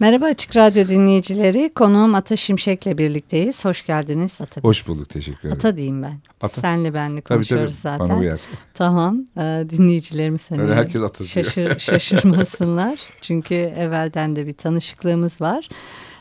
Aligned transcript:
Merhaba 0.00 0.24
Açık 0.26 0.56
Radyo 0.56 0.88
dinleyicileri. 0.88 1.70
Konuğum 1.74 2.14
Ata 2.14 2.36
Şimşek'le 2.36 2.86
birlikteyiz. 2.98 3.64
Hoş 3.64 3.86
geldiniz 3.86 4.40
Ata. 4.40 4.60
Hoş 4.60 4.88
bulduk 4.88 5.08
teşekkür 5.08 5.40
ederim. 5.40 5.56
Ata 5.56 5.76
diyeyim 5.76 6.02
ben. 6.02 6.18
Ata. 6.40 6.60
Senle 6.60 6.94
benle 6.94 7.20
Tabii 7.20 7.36
konuşuyoruz 7.36 7.82
tabii 7.82 7.98
zaten. 7.98 8.08
bana 8.08 8.18
uyar. 8.18 8.40
Tamam. 8.74 9.24
Ee, 9.36 9.64
dinleyicilerimiz 9.70 10.40
seni 10.40 10.62
Öyle 10.62 10.74
herkes 10.74 11.02
Ata 11.02 11.24
şaşır, 11.24 11.78
şaşırmasınlar. 11.78 12.98
Çünkü 13.20 13.54
evvelden 13.54 14.36
de 14.36 14.46
bir 14.46 14.54
tanışıklığımız 14.54 15.40
var. 15.40 15.68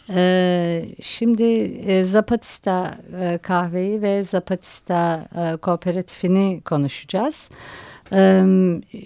Ee, 0.09 0.85
şimdi 1.01 1.43
e, 1.85 2.03
Zapatista 2.03 2.97
e, 3.19 3.37
kahveyi 3.37 4.01
ve 4.01 4.23
Zapatista 4.23 5.27
e, 5.35 5.57
kooperatifini 5.57 6.61
konuşacağız. 6.65 7.49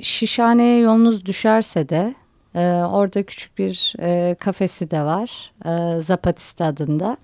Şişhane'ye 0.01 0.79
yolunuz 0.79 1.25
düşerse 1.25 1.89
de 1.89 2.15
e, 2.55 2.59
orada 2.69 3.23
küçük 3.23 3.57
bir 3.57 3.93
e, 3.99 4.35
kafesi 4.39 4.91
de 4.91 5.01
var 5.01 5.51
e, 5.65 6.01
Zapatista 6.01 6.65
adında. 6.65 7.17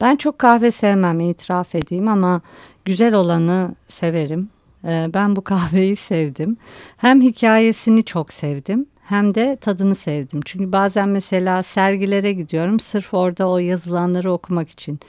Ben 0.00 0.16
çok 0.16 0.38
kahve 0.38 0.70
sevmem 0.70 1.20
itiraf 1.20 1.74
edeyim 1.74 2.08
ama 2.08 2.40
güzel 2.84 3.14
olanı 3.14 3.74
severim. 3.88 4.48
E, 4.84 5.10
ben 5.14 5.36
bu 5.36 5.44
kahveyi 5.44 5.96
sevdim. 5.96 6.56
Hem 6.96 7.20
hikayesini 7.20 8.04
çok 8.04 8.32
sevdim 8.32 8.86
hem 9.08 9.34
de 9.34 9.56
tadını 9.60 9.94
sevdim. 9.94 10.40
Çünkü 10.44 10.72
bazen 10.72 11.08
mesela 11.08 11.62
sergilere 11.62 12.32
gidiyorum 12.32 12.80
sırf 12.80 13.14
orada 13.14 13.48
o 13.48 13.58
yazılanları 13.58 14.32
okumak 14.32 14.70
için. 14.70 15.00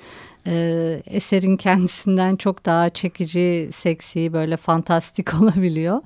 Ee, 0.47 1.01
eserin 1.05 1.57
kendisinden 1.57 2.35
çok 2.35 2.65
daha 2.65 2.89
çekici, 2.89 3.69
seksi, 3.75 4.33
böyle 4.33 4.57
fantastik 4.57 5.33
olabiliyor. 5.41 6.01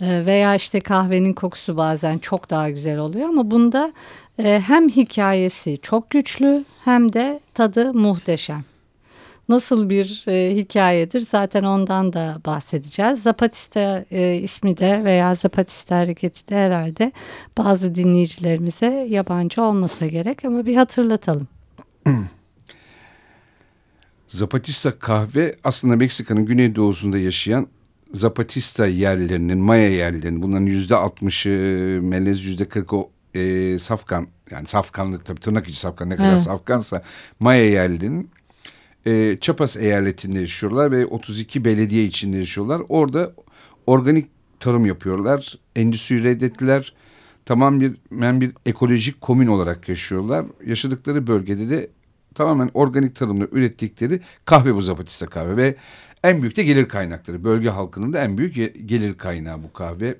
Ee, 0.00 0.26
veya 0.26 0.54
işte 0.54 0.80
kahvenin 0.80 1.32
kokusu 1.32 1.76
bazen 1.76 2.18
çok 2.18 2.50
daha 2.50 2.70
güzel 2.70 2.98
oluyor 2.98 3.28
ama 3.28 3.50
bunda 3.50 3.92
e, 4.38 4.60
hem 4.66 4.88
hikayesi 4.88 5.78
çok 5.82 6.10
güçlü 6.10 6.64
hem 6.84 7.12
de 7.12 7.40
tadı 7.54 7.94
muhteşem. 7.94 8.64
Nasıl 9.48 9.90
bir 9.90 10.24
e, 10.28 10.56
hikayedir 10.56 11.20
zaten 11.20 11.62
ondan 11.62 12.12
da 12.12 12.40
bahsedeceğiz. 12.46 13.22
Zapatista 13.22 14.04
e, 14.10 14.34
ismi 14.36 14.76
de 14.76 15.04
veya 15.04 15.34
Zapatista 15.34 15.96
hareketi 15.96 16.48
de 16.48 16.56
herhalde 16.56 17.12
bazı 17.58 17.94
dinleyicilerimize 17.94 19.06
yabancı 19.10 19.62
olmasa 19.62 20.06
gerek 20.06 20.44
ama 20.44 20.66
bir 20.66 20.76
hatırlatalım. 20.76 21.48
Zapatista 24.28 24.98
kahve 24.98 25.54
aslında 25.64 25.96
Meksika'nın 25.96 26.46
güneydoğusunda 26.46 27.18
yaşayan 27.18 27.66
Zapatista 28.14 28.86
yerlerinin, 28.86 29.58
Maya 29.58 29.88
yerlerinin 29.88 30.42
bunların 30.42 30.66
yüzde 30.66 30.96
altmışı 30.96 31.48
melez 32.02 32.44
yüzde 32.44 32.64
kırkı 32.64 32.96
e, 33.34 33.78
safkan 33.78 34.28
yani 34.50 34.66
safkanlık 34.66 35.24
tabii 35.24 35.40
tırnak 35.40 35.68
içi 35.68 35.78
safkan 35.78 36.10
ne 36.10 36.16
kadar 36.16 36.30
Evet. 36.30 36.40
safkansa 36.40 37.02
Maya 37.40 37.70
yerlerinin 37.70 38.30
e, 39.06 39.38
Chiapas 39.40 39.76
eyaletinde 39.76 40.40
yaşıyorlar 40.40 40.92
ve 40.92 41.06
32 41.06 41.64
belediye 41.64 42.04
içinde 42.04 42.36
yaşıyorlar. 42.36 42.82
Orada 42.88 43.32
organik 43.86 44.26
tarım 44.60 44.86
yapıyorlar. 44.86 45.58
Endüstri 45.76 46.24
reddettiler. 46.24 46.94
Tamam 47.46 47.80
bir, 47.80 47.96
ben 48.10 48.40
bir 48.40 48.52
ekolojik 48.66 49.20
komün 49.20 49.46
olarak 49.46 49.88
yaşıyorlar. 49.88 50.46
Yaşadıkları 50.66 51.26
bölgede 51.26 51.70
de 51.70 51.90
tamamen 52.34 52.70
organik 52.74 53.16
tarımla 53.16 53.46
ürettikleri 53.52 54.20
kahve 54.44 54.74
bu 54.74 54.80
Zapatista 54.80 55.26
kahve 55.26 55.56
ve 55.56 55.76
en 56.24 56.42
büyük 56.42 56.56
de 56.56 56.62
gelir 56.62 56.88
kaynakları. 56.88 57.44
Bölge 57.44 57.68
halkının 57.68 58.12
da 58.12 58.24
en 58.24 58.38
büyük 58.38 58.54
gelir 58.88 59.18
kaynağı 59.18 59.62
bu 59.62 59.72
kahve. 59.72 60.18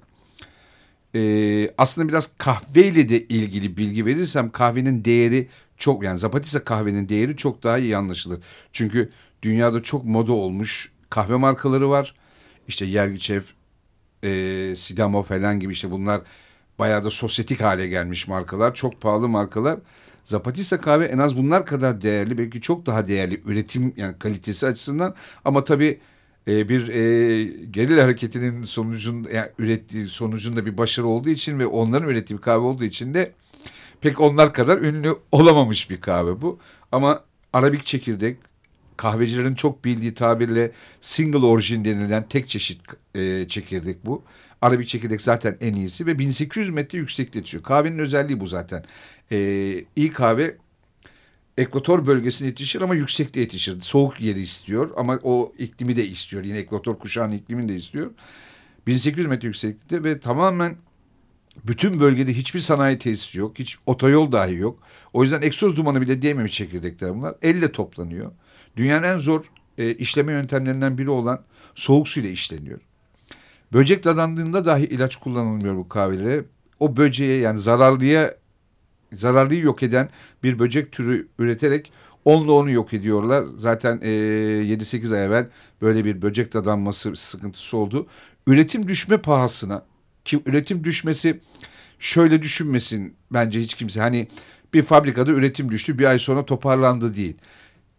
Ee, 1.15 1.71
aslında 1.79 2.09
biraz 2.09 2.31
kahveyle 2.39 3.09
de 3.09 3.23
ilgili 3.25 3.77
bilgi 3.77 4.07
verirsem 4.07 4.51
kahvenin 4.51 5.05
değeri 5.05 5.49
çok 5.77 6.05
yani 6.05 6.19
Zapatista 6.19 6.65
kahvenin 6.65 7.09
değeri 7.09 7.37
çok 7.37 7.63
daha 7.63 7.79
iyi 7.79 7.97
anlaşılır. 7.97 8.41
Çünkü 8.73 9.11
dünyada 9.43 9.83
çok 9.83 10.05
moda 10.05 10.33
olmuş 10.33 10.93
kahve 11.11 11.37
markaları 11.37 11.91
var. 11.91 12.15
İşte 12.69 12.85
Yergiçev, 12.85 13.43
e, 14.25 14.73
Sidamo 14.77 15.23
falan 15.23 15.61
gibi 15.61 15.73
işte 15.73 15.91
bunlar 15.91 16.21
bayağı 16.79 17.05
da 17.05 17.11
sosyetik 17.11 17.61
hale 17.61 17.87
gelmiş 17.89 18.29
markalar. 18.29 18.75
Çok 18.75 19.01
pahalı 19.01 19.29
markalar. 19.29 19.79
Zapatista 20.25 20.81
kahve 20.81 21.05
en 21.05 21.19
az 21.19 21.37
bunlar 21.37 21.67
kadar 21.67 22.03
değerli. 22.03 22.39
Belki 22.39 22.61
çok 22.61 22.87
daha 22.87 23.09
değerli 23.09 23.41
üretim 23.45 23.95
yani 23.97 24.19
kalitesi 24.19 24.67
açısından. 24.67 25.15
Ama 25.45 25.65
tabii 25.65 26.01
e, 26.49 26.69
bir 26.69 26.89
e, 26.89 27.45
gerilla 27.71 28.05
hareketinin 28.05 28.63
sonucunda 28.63 29.31
yani 29.31 29.49
ürettiği 29.59 30.09
sonucunda 30.09 30.67
bir 30.67 30.79
başarı 30.79 31.07
olduğu 31.07 31.31
için 31.31 31.59
ve 31.59 31.67
onların 31.67 32.09
ürettiği 32.09 32.39
bir 32.39 32.43
kahve 32.43 32.65
olduğu 32.65 32.85
için 32.85 33.15
de 33.15 33.33
pek 34.01 34.21
onlar 34.21 34.53
kadar 34.53 34.79
ünlü 34.79 35.17
olamamış 35.33 35.91
bir 35.91 36.01
kahve 36.01 36.43
bu. 36.43 36.59
Ama 36.93 37.25
arabik 37.53 37.87
çekirdek 37.87 38.37
kahvecilerin 38.97 39.55
çok 39.55 39.85
bildiği 39.85 40.15
tabirle 40.15 40.73
single 41.01 41.47
origin 41.47 41.85
denilen 41.85 42.29
tek 42.29 42.49
çeşit 42.49 42.81
e, 43.15 43.49
çekirdek 43.49 44.07
bu. 44.07 44.23
Arabik 44.63 44.89
çekirdek 44.89 45.21
zaten 45.21 45.57
en 45.61 45.75
iyisi 45.75 46.07
ve 46.07 46.19
1800 46.19 46.71
metre 46.71 46.99
yüksekte 46.99 47.39
yetişiyor. 47.39 47.63
Kahvenin 47.65 47.99
özelliği 47.99 48.41
bu 48.41 48.47
zaten. 48.47 48.85
E, 49.33 49.39
iyi 49.97 50.11
kahve 50.11 50.57
ekvator 51.59 52.07
bölgesinde 52.07 52.49
yetişir 52.49 52.81
ama 52.81 52.95
yüksekte 52.95 53.41
yetişir. 53.41 53.81
Soğuk 53.81 54.21
yeri 54.21 54.41
istiyor 54.41 54.91
ama 54.97 55.21
o 55.23 55.53
iklimi 55.59 55.97
de 55.97 56.07
istiyor. 56.07 56.45
Yine 56.45 56.59
ekvator 56.59 56.99
kuşağının 56.99 57.35
iklimini 57.35 57.69
de 57.69 57.75
istiyor. 57.75 58.11
1800 58.87 59.27
metre 59.27 59.47
yükseklikte 59.47 60.05
ve 60.05 60.21
tamamen 60.21 60.77
bütün 61.65 62.01
bölgede 62.01 62.33
hiçbir 62.33 62.61
sanayi 62.61 62.99
tesisi 62.99 63.39
yok. 63.39 63.59
Hiç 63.59 63.77
otoyol 63.87 64.33
dahi 64.33 64.55
yok. 64.55 64.79
O 65.13 65.23
yüzden 65.23 65.43
egzoz 65.43 65.77
dumanı 65.77 66.01
bile 66.01 66.23
değmemiş 66.23 66.55
çekirdekler 66.55 67.15
bunlar. 67.15 67.35
Elle 67.43 67.73
toplanıyor. 67.73 68.33
Dünyanın 68.77 69.03
en 69.03 69.19
zor 69.19 69.45
e, 69.79 69.95
işleme 69.95 70.33
yöntemlerinden 70.33 70.99
biri 70.99 71.11
olan 71.11 71.45
soğuk 71.75 72.09
suyla 72.09 72.31
işleniyor. 72.31 72.81
Böcek 73.73 74.05
dadandığında 74.05 74.67
dahi 74.67 74.85
ilaç 74.85 75.17
kullanılmıyor 75.17 75.77
bu 75.77 75.89
kahvelere. 75.89 76.45
O 76.81 76.97
böceğe 76.97 77.39
yani 77.39 77.59
zararlıya 77.59 78.35
zararlıyı 79.17 79.61
yok 79.61 79.83
eden 79.83 80.09
bir 80.43 80.59
böcek 80.59 80.93
türü 80.93 81.29
üreterek 81.39 81.93
onunla 82.25 82.53
onu 82.53 82.71
yok 82.71 82.95
ediyorlar. 82.95 83.45
Zaten 83.57 84.01
e, 84.03 84.09
7-8 84.09 85.17
ay 85.17 85.25
evvel 85.25 85.49
böyle 85.83 86.05
bir 86.05 86.23
böcek 86.23 86.55
dadanması 86.55 87.17
sıkıntısı 87.17 87.77
oldu. 87.77 88.07
Üretim 88.47 88.89
düşme 88.89 89.17
pahasına 89.17 89.85
ki 90.25 90.43
üretim 90.47 90.85
düşmesi 90.85 91.41
şöyle 91.99 92.43
düşünmesin 92.43 93.15
bence 93.31 93.61
hiç 93.61 93.75
kimse. 93.75 94.01
Hani 94.01 94.29
bir 94.75 94.83
fabrikada 94.83 95.31
üretim 95.31 95.71
düştü 95.71 95.99
bir 95.99 96.05
ay 96.05 96.19
sonra 96.19 96.45
toparlandı 96.45 97.15
değil. 97.15 97.37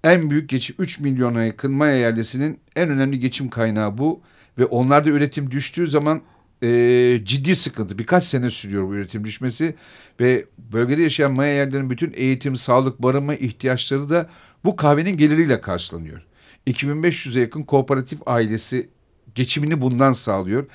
En 0.03 0.29
büyük 0.29 0.49
geçim 0.49 0.75
3 0.79 0.99
milyona 0.99 1.43
yakın 1.43 1.71
Maya 1.71 1.97
yerlisinin 1.97 2.59
en 2.75 2.89
önemli 2.89 3.19
geçim 3.19 3.49
kaynağı 3.49 3.97
bu. 3.97 4.21
Ve 4.57 4.65
onlarda 4.65 5.09
üretim 5.09 5.51
düştüğü 5.51 5.87
zaman 5.87 6.21
e, 6.63 7.19
ciddi 7.23 7.55
sıkıntı. 7.55 7.97
Birkaç 7.99 8.23
sene 8.23 8.49
sürüyor 8.49 8.87
bu 8.87 8.95
üretim 8.95 9.23
düşmesi. 9.23 9.75
Ve 10.19 10.45
bölgede 10.57 11.01
yaşayan 11.01 11.31
Maya 11.31 11.53
yerlerinin 11.53 11.89
bütün 11.89 12.13
eğitim, 12.15 12.55
sağlık, 12.55 13.01
barınma 13.01 13.35
ihtiyaçları 13.35 14.09
da 14.09 14.29
bu 14.65 14.75
kahvenin 14.75 15.17
geliriyle 15.17 15.61
karşılanıyor. 15.61 16.25
2500'e 16.67 17.41
yakın 17.41 17.63
kooperatif 17.63 18.19
ailesi 18.25 18.89
geçimini 19.35 19.81
bundan 19.81 20.13
sağlıyor. 20.13 20.65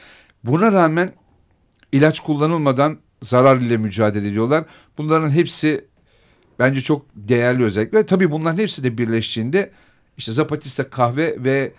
Buna 0.45 0.73
rağmen 0.73 1.13
ilaç 1.93 2.21
kullanılmadan 2.21 2.99
zarar 3.23 3.57
ile 3.57 3.77
mücadele 3.77 4.29
ediyorlar. 4.29 4.65
Bunların 4.99 5.31
hepsi 5.31 5.85
bence 6.59 6.81
çok 6.81 7.07
değerli 7.15 7.65
özellikler. 7.65 8.07
Tabii 8.07 8.31
bunların 8.31 8.59
hepsi 8.59 8.85
de 8.85 8.99
birleştiğinde 8.99 9.71
işte 10.17 10.33
Zapatista 10.33 10.91
kahve 10.91 11.45
ve 11.45 11.73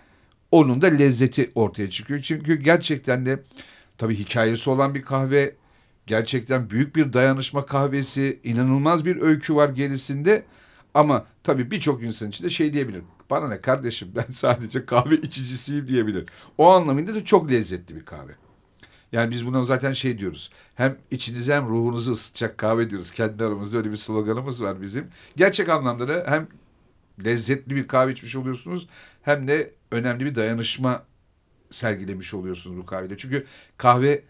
onun 0.52 0.82
da 0.82 0.88
lezzeti 0.88 1.50
ortaya 1.56 1.90
çıkıyor. 1.90 2.22
Çünkü 2.22 2.56
gerçekten 2.56 3.26
de 3.26 3.40
tabii 4.02 4.20
hikayesi 4.20 4.70
olan 4.70 4.96
bir 4.96 5.02
kahve, 5.02 5.56
gerçekten 6.08 6.70
büyük 6.70 6.96
bir 6.96 7.14
dayanışma 7.14 7.66
kahvesi, 7.66 8.40
inanılmaz 8.44 9.06
bir 9.06 9.22
öykü 9.22 9.56
var 9.56 9.70
gerisinde. 9.70 10.46
Ama 10.94 11.26
tabii 11.44 11.72
birçok 11.72 12.04
insan 12.04 12.30
için 12.30 12.46
de 12.46 12.50
şey 12.50 12.74
diyebilir. 12.74 13.04
Bana 13.30 13.48
ne 13.48 13.62
kardeşim 13.62 14.12
ben 14.16 14.32
sadece 14.32 14.86
kahve 14.86 15.16
içicisiyim 15.16 15.88
diyebilir. 15.88 16.30
O 16.58 16.72
anlamında 16.72 17.16
da 17.16 17.26
çok 17.26 17.52
lezzetli 17.52 17.96
bir 17.96 18.06
kahve. 18.06 18.32
Yani 19.12 19.32
biz 19.32 19.46
buna 19.46 19.64
zaten 19.64 19.94
şey 19.94 20.18
diyoruz. 20.18 20.52
Hem 20.76 20.98
içinizi 21.12 21.54
hem 21.54 21.70
ruhunuzu 21.70 22.12
ısıtacak 22.12 22.58
kahve 22.58 22.90
diyoruz. 22.90 23.12
Kendi 23.12 23.44
aramızda 23.44 23.78
öyle 23.78 23.92
bir 23.92 23.96
sloganımız 23.96 24.62
var 24.62 24.82
bizim. 24.82 25.08
Gerçek 25.36 25.70
anlamda 25.70 26.08
da 26.08 26.26
hem 26.28 26.48
lezzetli 27.26 27.76
bir 27.76 27.88
kahve 27.88 28.12
içmiş 28.12 28.36
oluyorsunuz 28.36 28.88
hem 29.22 29.48
de 29.48 29.74
önemli 29.92 30.26
bir 30.26 30.36
dayanışma 30.36 31.04
sergilemiş 31.72 32.34
oluyorsunuz 32.34 32.78
bu 32.78 32.86
kahvede. 32.86 33.18
Çünkü 33.18 33.46
kahve 33.78 34.24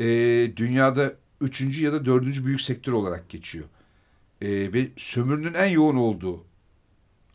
e, 0.00 0.06
dünyada 0.56 1.14
üçüncü 1.40 1.84
ya 1.84 1.92
da 1.92 2.04
dördüncü 2.04 2.46
büyük 2.46 2.60
sektör 2.60 2.92
olarak 2.92 3.28
geçiyor. 3.28 3.64
E, 4.42 4.48
ve 4.72 4.88
sömürünün 4.96 5.54
en 5.54 5.70
yoğun 5.70 5.96
olduğu 5.96 6.44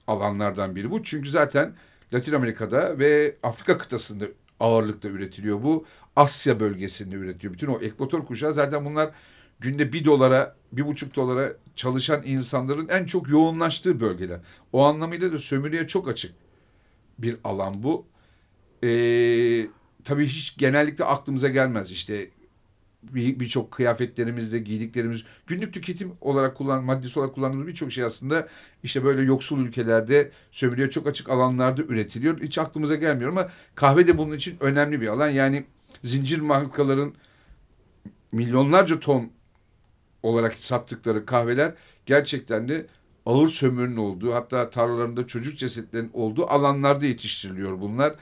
alanlardan 0.07 0.75
biri 0.75 0.91
bu. 0.91 1.03
Çünkü 1.03 1.29
zaten 1.29 1.75
Latin 2.13 2.33
Amerika'da 2.33 2.99
ve 2.99 3.35
Afrika 3.43 3.77
kıtasında 3.77 4.25
ağırlıkta 4.59 5.07
üretiliyor 5.07 5.63
bu. 5.63 5.85
Asya 6.15 6.59
bölgesinde 6.59 7.15
üretiliyor. 7.15 7.53
Bütün 7.53 7.67
o 7.67 7.79
ekvator 7.79 8.25
kuşağı 8.25 8.53
zaten 8.53 8.85
bunlar 8.85 9.11
günde 9.59 9.93
bir 9.93 10.05
dolara, 10.05 10.55
bir 10.71 10.85
buçuk 10.85 11.15
dolara 11.15 11.53
çalışan 11.75 12.21
insanların 12.25 12.87
en 12.87 13.05
çok 13.05 13.29
yoğunlaştığı 13.29 13.99
bölgeler. 13.99 14.39
O 14.73 14.85
anlamıyla 14.85 15.31
da 15.31 15.37
sömürüye 15.37 15.87
çok 15.87 16.07
açık 16.07 16.33
bir 17.19 17.37
alan 17.43 17.83
bu. 17.83 18.05
Ee, 18.83 19.68
tabii 20.03 20.25
hiç 20.27 20.57
genellikle 20.57 21.06
aklımıza 21.06 21.47
gelmez. 21.47 21.91
İşte 21.91 22.29
birçok 23.13 23.71
bir 23.71 23.75
kıyafetlerimizde 23.75 24.59
giydiklerimiz 24.59 25.24
günlük 25.47 25.74
tüketim 25.74 26.12
olarak 26.21 26.57
kullan 26.57 26.83
maddesi 26.83 27.19
olarak 27.19 27.35
kullandığımız 27.35 27.68
birçok 27.68 27.91
şey 27.91 28.03
aslında 28.03 28.47
işte 28.83 29.03
böyle 29.03 29.21
yoksul 29.21 29.59
ülkelerde 29.59 30.31
sömürüye 30.51 30.89
çok 30.89 31.07
açık 31.07 31.29
alanlarda 31.29 31.81
üretiliyor. 31.81 32.41
Hiç 32.41 32.57
aklımıza 32.57 32.95
gelmiyor 32.95 33.31
ama 33.31 33.50
kahve 33.75 34.07
de 34.07 34.18
bunun 34.18 34.35
için 34.35 34.57
önemli 34.59 35.01
bir 35.01 35.07
alan. 35.07 35.30
Yani 35.30 35.65
zincir 36.03 36.39
markaların 36.39 37.13
milyonlarca 38.31 39.00
ton 39.00 39.31
olarak 40.23 40.56
sattıkları 40.59 41.25
kahveler 41.25 41.73
gerçekten 42.06 42.68
de 42.69 42.88
ağır 43.25 43.47
sömürünün 43.47 43.97
olduğu 43.97 44.33
hatta 44.33 44.69
tarlalarında 44.69 45.27
çocuk 45.27 45.57
cesetlerinin 45.57 46.12
olduğu 46.13 46.47
alanlarda 46.47 47.06
yetiştiriliyor 47.06 47.81
bunlar. 47.81 48.15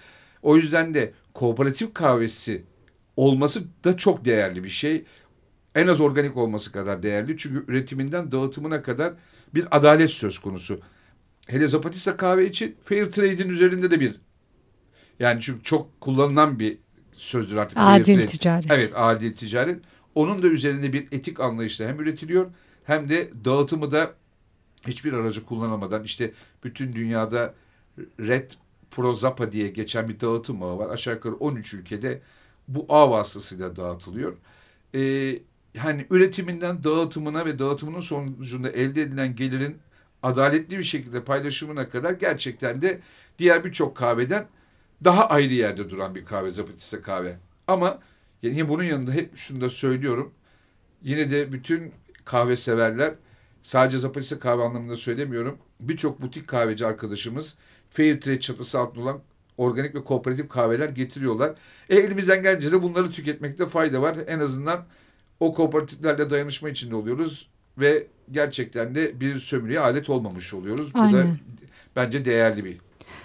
O 0.45 0.56
yüzden 0.56 0.94
de 0.94 1.13
kooperatif 1.33 1.94
kahvesi 1.94 2.63
olması 3.15 3.63
da 3.83 3.97
çok 3.97 4.25
değerli 4.25 4.63
bir 4.63 4.69
şey. 4.69 5.06
En 5.75 5.88
az 5.88 6.01
organik 6.01 6.38
olması 6.38 6.71
kadar 6.71 7.03
değerli. 7.03 7.38
Çünkü 7.38 7.71
üretiminden 7.71 8.31
dağıtımına 8.31 8.83
kadar 8.83 9.13
bir 9.53 9.77
adalet 9.77 10.09
söz 10.09 10.39
konusu. 10.39 10.80
Hele 11.47 11.68
Zapatista 11.68 12.18
kahve 12.18 12.50
için 12.50 12.75
fair 12.81 13.12
trade'in 13.12 13.50
üzerinde 13.50 13.92
de 13.92 14.00
bir 14.00 14.15
yani 15.19 15.42
çünkü 15.42 15.63
çok 15.63 16.01
kullanılan 16.01 16.59
bir 16.59 16.77
sözdür 17.13 17.56
artık. 17.56 17.77
Adil 17.81 18.27
ticaret. 18.27 18.71
Evet 18.71 18.91
adil 18.95 19.33
ticaret. 19.33 19.80
Onun 20.15 20.44
da 20.44 20.48
üzerinde 20.48 20.94
bir 20.94 21.07
etik 21.12 21.39
anlayışla 21.39 21.88
hem 21.88 22.00
üretiliyor 22.00 22.51
hem 22.83 23.09
de 23.09 23.30
dağıtımı 23.45 23.91
da 23.91 24.13
hiçbir 24.88 25.13
aracı 25.13 25.45
kullanamadan 25.45 26.03
işte 26.03 26.31
bütün 26.63 26.94
dünyada 26.94 27.53
Red 28.19 28.51
Prozapa 28.95 29.51
diye 29.51 29.68
geçen 29.68 30.09
bir 30.09 30.19
dağıtım 30.19 30.63
ağı 30.63 30.77
var. 30.77 30.89
Aşağı 30.89 31.13
yukarı 31.13 31.36
13 31.36 31.74
ülkede 31.74 32.21
bu 32.68 32.86
ağ 32.89 33.12
vasıtasıyla 33.12 33.75
dağıtılıyor. 33.75 34.38
Ee, 34.94 35.00
yani 35.74 36.06
üretiminden 36.09 36.83
dağıtımına 36.83 37.45
ve 37.45 37.59
dağıtımının 37.59 38.00
sonucunda 38.00 38.69
elde 38.69 39.01
edilen 39.01 39.36
gelirin 39.36 39.77
adaletli 40.24 40.77
bir 40.77 40.83
şekilde 40.83 41.24
paylaşımına 41.24 41.89
kadar 41.89 42.12
gerçekten 42.12 42.81
de 42.81 43.01
diğer 43.39 43.63
birçok 43.63 43.97
kahveden 43.97 44.47
daha 45.03 45.30
ayrı 45.30 45.53
yerde 45.53 45.89
duran 45.89 46.15
bir 46.15 46.25
kahve 46.25 46.51
Zapatista 46.51 47.01
kahve. 47.01 47.38
Ama 47.68 48.00
yani 48.44 48.69
bunun 48.69 48.83
yanında 48.83 49.12
hep 49.12 49.38
şunu 49.38 49.62
da 49.62 49.69
söylüyorum. 49.69 50.33
Yine 51.03 51.31
de 51.31 51.53
bütün 51.53 51.94
kahve 52.25 52.56
severler 52.56 53.15
sadece 53.62 53.98
Zapatista 53.98 54.39
kahve 54.39 54.63
anlamında 54.63 54.95
söylemiyorum. 54.95 55.57
Birçok 55.80 56.21
butik 56.21 56.48
kahveci 56.48 56.86
arkadaşımız 56.86 57.56
fair 57.95 58.21
trade 58.21 58.39
çatısı 58.39 58.80
altında 58.80 59.03
olan 59.03 59.21
organik 59.57 59.95
ve 59.95 60.03
kooperatif 60.03 60.50
kahveler 60.50 60.89
getiriyorlar. 60.89 61.56
E, 61.89 61.95
elimizden 61.95 62.44
gelince 62.44 62.71
de 62.71 62.83
bunları 62.83 63.12
tüketmekte 63.12 63.65
fayda 63.65 64.01
var. 64.01 64.18
En 64.27 64.39
azından 64.39 64.86
o 65.39 65.53
kooperatiflerle 65.53 66.30
dayanışma 66.30 66.69
içinde 66.69 66.95
oluyoruz 66.95 67.50
ve 67.77 68.07
gerçekten 68.31 68.95
de 68.95 69.19
bir 69.19 69.39
sömürüye 69.39 69.80
alet 69.80 70.09
olmamış 70.09 70.53
oluyoruz. 70.53 70.92
Aynen. 70.94 71.13
Bu 71.13 71.18
da 71.18 71.25
bence 71.95 72.25
değerli 72.25 72.65
bir 72.65 72.77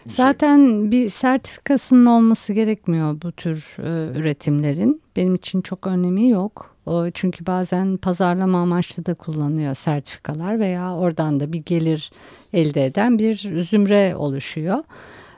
şey. 0.03 0.17
Zaten 0.17 0.91
bir 0.91 1.11
sertifikasının 1.11 2.07
olması 2.07 2.53
gerekmiyor 2.53 3.17
bu 3.23 3.33
tür 3.33 3.77
e, 3.79 4.19
üretimlerin. 4.19 5.03
Benim 5.17 5.35
için 5.35 5.61
çok 5.61 5.87
önemi 5.87 6.29
yok. 6.29 6.77
O, 6.87 7.11
çünkü 7.11 7.47
bazen 7.47 7.97
pazarlama 7.97 8.63
amaçlı 8.63 9.07
da 9.07 9.15
kullanıyor 9.15 9.75
sertifikalar 9.75 10.61
veya 10.61 10.95
oradan 10.97 11.41
da 11.41 11.53
bir 11.53 11.63
gelir 11.63 12.13
elde 12.53 12.85
eden 12.85 13.19
bir 13.19 13.63
zümre 13.63 14.17
oluşuyor. 14.17 14.79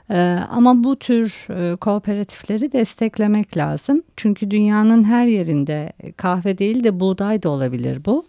Ee, 0.09 0.39
ama 0.49 0.83
bu 0.83 0.95
tür 0.95 1.47
e, 1.49 1.75
kooperatifleri 1.75 2.71
desteklemek 2.71 3.57
lazım. 3.57 4.03
Çünkü 4.17 4.51
dünyanın 4.51 5.03
her 5.03 5.25
yerinde 5.25 5.93
kahve 6.17 6.57
değil 6.57 6.83
de 6.83 6.99
buğday 6.99 7.43
da 7.43 7.49
olabilir 7.49 8.05
bu. 8.05 8.25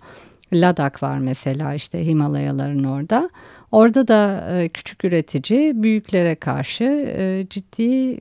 Ladak 0.53 1.03
var 1.03 1.19
mesela 1.19 1.75
işte 1.75 2.07
Himalayaların 2.07 2.85
orada. 2.85 3.31
Orada 3.73 4.09
da 4.09 4.49
e, 4.53 4.69
küçük 4.69 5.05
üretici 5.05 5.83
büyüklere 5.83 6.35
karşı 6.35 6.85
e, 7.19 7.47
ciddi 7.51 8.15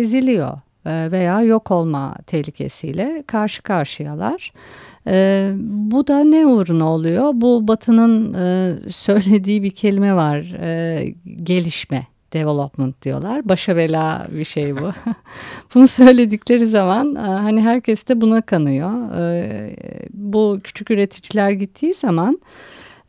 eziliyor 0.00 0.58
veya 0.86 1.42
yok 1.42 1.70
olma 1.70 2.14
tehlikesiyle 2.26 3.24
karşı 3.26 3.62
karşıyalar. 3.62 4.52
bu 5.90 6.06
da 6.06 6.24
ne 6.24 6.46
uğruna 6.46 6.88
oluyor? 6.88 7.30
Bu 7.34 7.68
Batı'nın 7.68 8.32
söylediği 8.88 9.62
bir 9.62 9.70
kelime 9.70 10.14
var, 10.14 10.40
gelişme 11.42 12.06
development 12.32 13.02
diyorlar. 13.02 13.48
Başa 13.48 13.76
bela 13.76 14.26
bir 14.30 14.44
şey 14.44 14.76
bu. 14.76 14.92
Bunu 15.74 15.88
söyledikleri 15.88 16.66
zaman 16.66 17.14
e, 17.14 17.18
hani 17.18 17.62
herkes 17.62 18.08
de 18.08 18.20
buna 18.20 18.40
kanıyor. 18.40 19.16
E, 19.16 19.76
bu 20.10 20.58
küçük 20.64 20.90
üreticiler 20.90 21.50
gittiği 21.50 21.94
zaman 21.94 22.40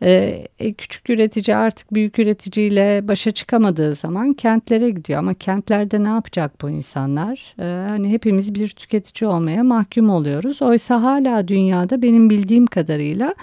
e, 0.03 0.73
küçük 0.77 1.09
üretici 1.09 1.55
artık 1.55 1.93
büyük 1.93 2.19
üreticiyle 2.19 3.07
başa 3.07 3.31
çıkamadığı 3.31 3.95
zaman 3.95 4.33
kentlere 4.33 4.89
gidiyor. 4.89 5.19
Ama 5.19 5.33
kentlerde 5.33 6.03
ne 6.03 6.09
yapacak 6.09 6.61
bu 6.61 6.69
insanlar? 6.69 7.55
Hani 7.89 8.09
hepimiz 8.09 8.55
bir 8.55 8.69
tüketici 8.69 9.29
olmaya 9.29 9.63
mahkum 9.63 10.09
oluyoruz. 10.09 10.61
Oysa 10.61 11.01
hala 11.01 11.47
dünyada 11.47 12.01
benim 12.01 12.29
bildiğim 12.29 12.65
kadarıyla 12.65 13.35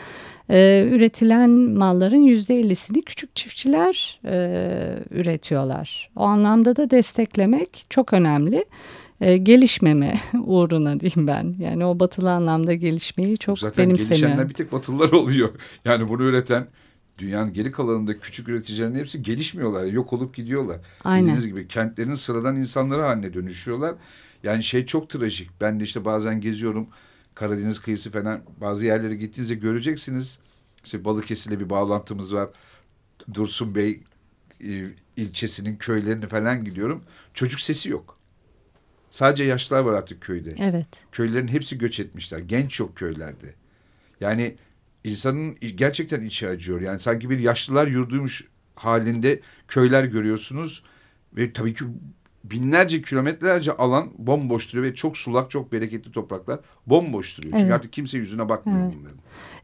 e, 0.50 0.88
üretilen 0.90 1.50
malların 1.50 2.22
yüzde 2.22 2.58
ellisini 2.58 3.02
küçük 3.02 3.36
çiftçiler 3.36 4.20
e, 4.24 4.36
üretiyorlar. 5.10 6.10
O 6.16 6.22
anlamda 6.22 6.76
da 6.76 6.90
desteklemek 6.90 7.86
çok 7.90 8.12
önemli. 8.12 8.64
E, 9.20 9.36
gelişmeme 9.36 10.20
uğruna 10.44 11.00
diyeyim 11.00 11.26
ben. 11.26 11.56
Yani 11.58 11.84
o 11.84 12.00
batılı 12.00 12.32
anlamda 12.32 12.74
gelişmeyi 12.74 13.38
çok 13.38 13.58
Zaten 13.58 13.86
benimsemiyorum. 13.86 14.14
Zaten 14.14 14.28
gelişenler 14.28 14.48
bir 14.48 14.54
tek 14.54 14.72
batılılar 14.72 15.12
oluyor. 15.12 15.50
Yani 15.84 16.08
bunu 16.08 16.22
üreten 16.22 16.66
dünyanın 17.18 17.52
geri 17.52 17.72
kalanında 17.72 18.18
küçük 18.18 18.48
üreticilerin 18.48 18.94
hepsi 18.94 19.22
gelişmiyorlar. 19.22 19.84
Yok 19.84 20.12
olup 20.12 20.36
gidiyorlar. 20.36 20.80
Aynen. 21.04 21.22
Dediğiniz 21.22 21.46
gibi 21.46 21.68
kentlerin 21.68 22.14
sıradan 22.14 22.56
insanları 22.56 23.02
haline 23.02 23.34
dönüşüyorlar. 23.34 23.94
Yani 24.42 24.64
şey 24.64 24.86
çok 24.86 25.10
trajik. 25.10 25.50
Ben 25.60 25.80
de 25.80 25.84
işte 25.84 26.04
bazen 26.04 26.40
geziyorum 26.40 26.88
Karadeniz 27.38 27.78
kıyısı 27.78 28.10
falan 28.10 28.40
bazı 28.60 28.84
yerlere 28.84 29.14
gittiğinizde 29.14 29.54
göreceksiniz. 29.54 30.38
İşte 30.84 31.04
Balıkesir'le 31.04 31.60
bir 31.60 31.70
bağlantımız 31.70 32.34
var. 32.34 32.48
Dursun 33.34 33.74
Bey 33.74 34.02
e, 34.64 34.86
ilçesinin 35.16 35.76
köylerini 35.76 36.26
falan 36.26 36.64
gidiyorum. 36.64 37.04
Çocuk 37.34 37.60
sesi 37.60 37.88
yok. 37.88 38.17
Sadece 39.10 39.44
yaşlılar 39.44 39.80
var 39.80 39.92
artık 39.92 40.20
köyde. 40.20 40.54
Evet. 40.58 40.86
Köylerin 41.12 41.48
hepsi 41.48 41.78
göç 41.78 42.00
etmişler. 42.00 42.38
Genç 42.38 42.80
yok 42.80 42.96
köylerde. 42.96 43.54
Yani 44.20 44.56
insanın 45.04 45.56
gerçekten 45.74 46.24
içi 46.24 46.48
acıyor. 46.48 46.80
Yani 46.80 47.00
sanki 47.00 47.30
bir 47.30 47.38
yaşlılar 47.38 47.86
yurduymuş 47.86 48.44
halinde 48.74 49.40
köyler 49.68 50.04
görüyorsunuz. 50.04 50.82
Ve 51.36 51.52
tabii 51.52 51.74
ki 51.74 51.84
binlerce 52.44 53.02
kilometrelerce 53.02 53.72
alan 53.72 54.08
bomboş 54.18 54.72
duruyor 54.72 54.92
ve 54.92 54.94
çok 54.94 55.16
sulak, 55.16 55.50
çok 55.50 55.72
bereketli 55.72 56.12
topraklar 56.12 56.60
bomboş 56.86 57.38
duruyor. 57.38 57.52
Evet. 57.52 57.60
Çünkü 57.60 57.74
artık 57.74 57.92
kimse 57.92 58.18
yüzüne 58.18 58.48
bakmıyor 58.48 58.80
evet. 58.82 58.94
bunların. 59.00 59.18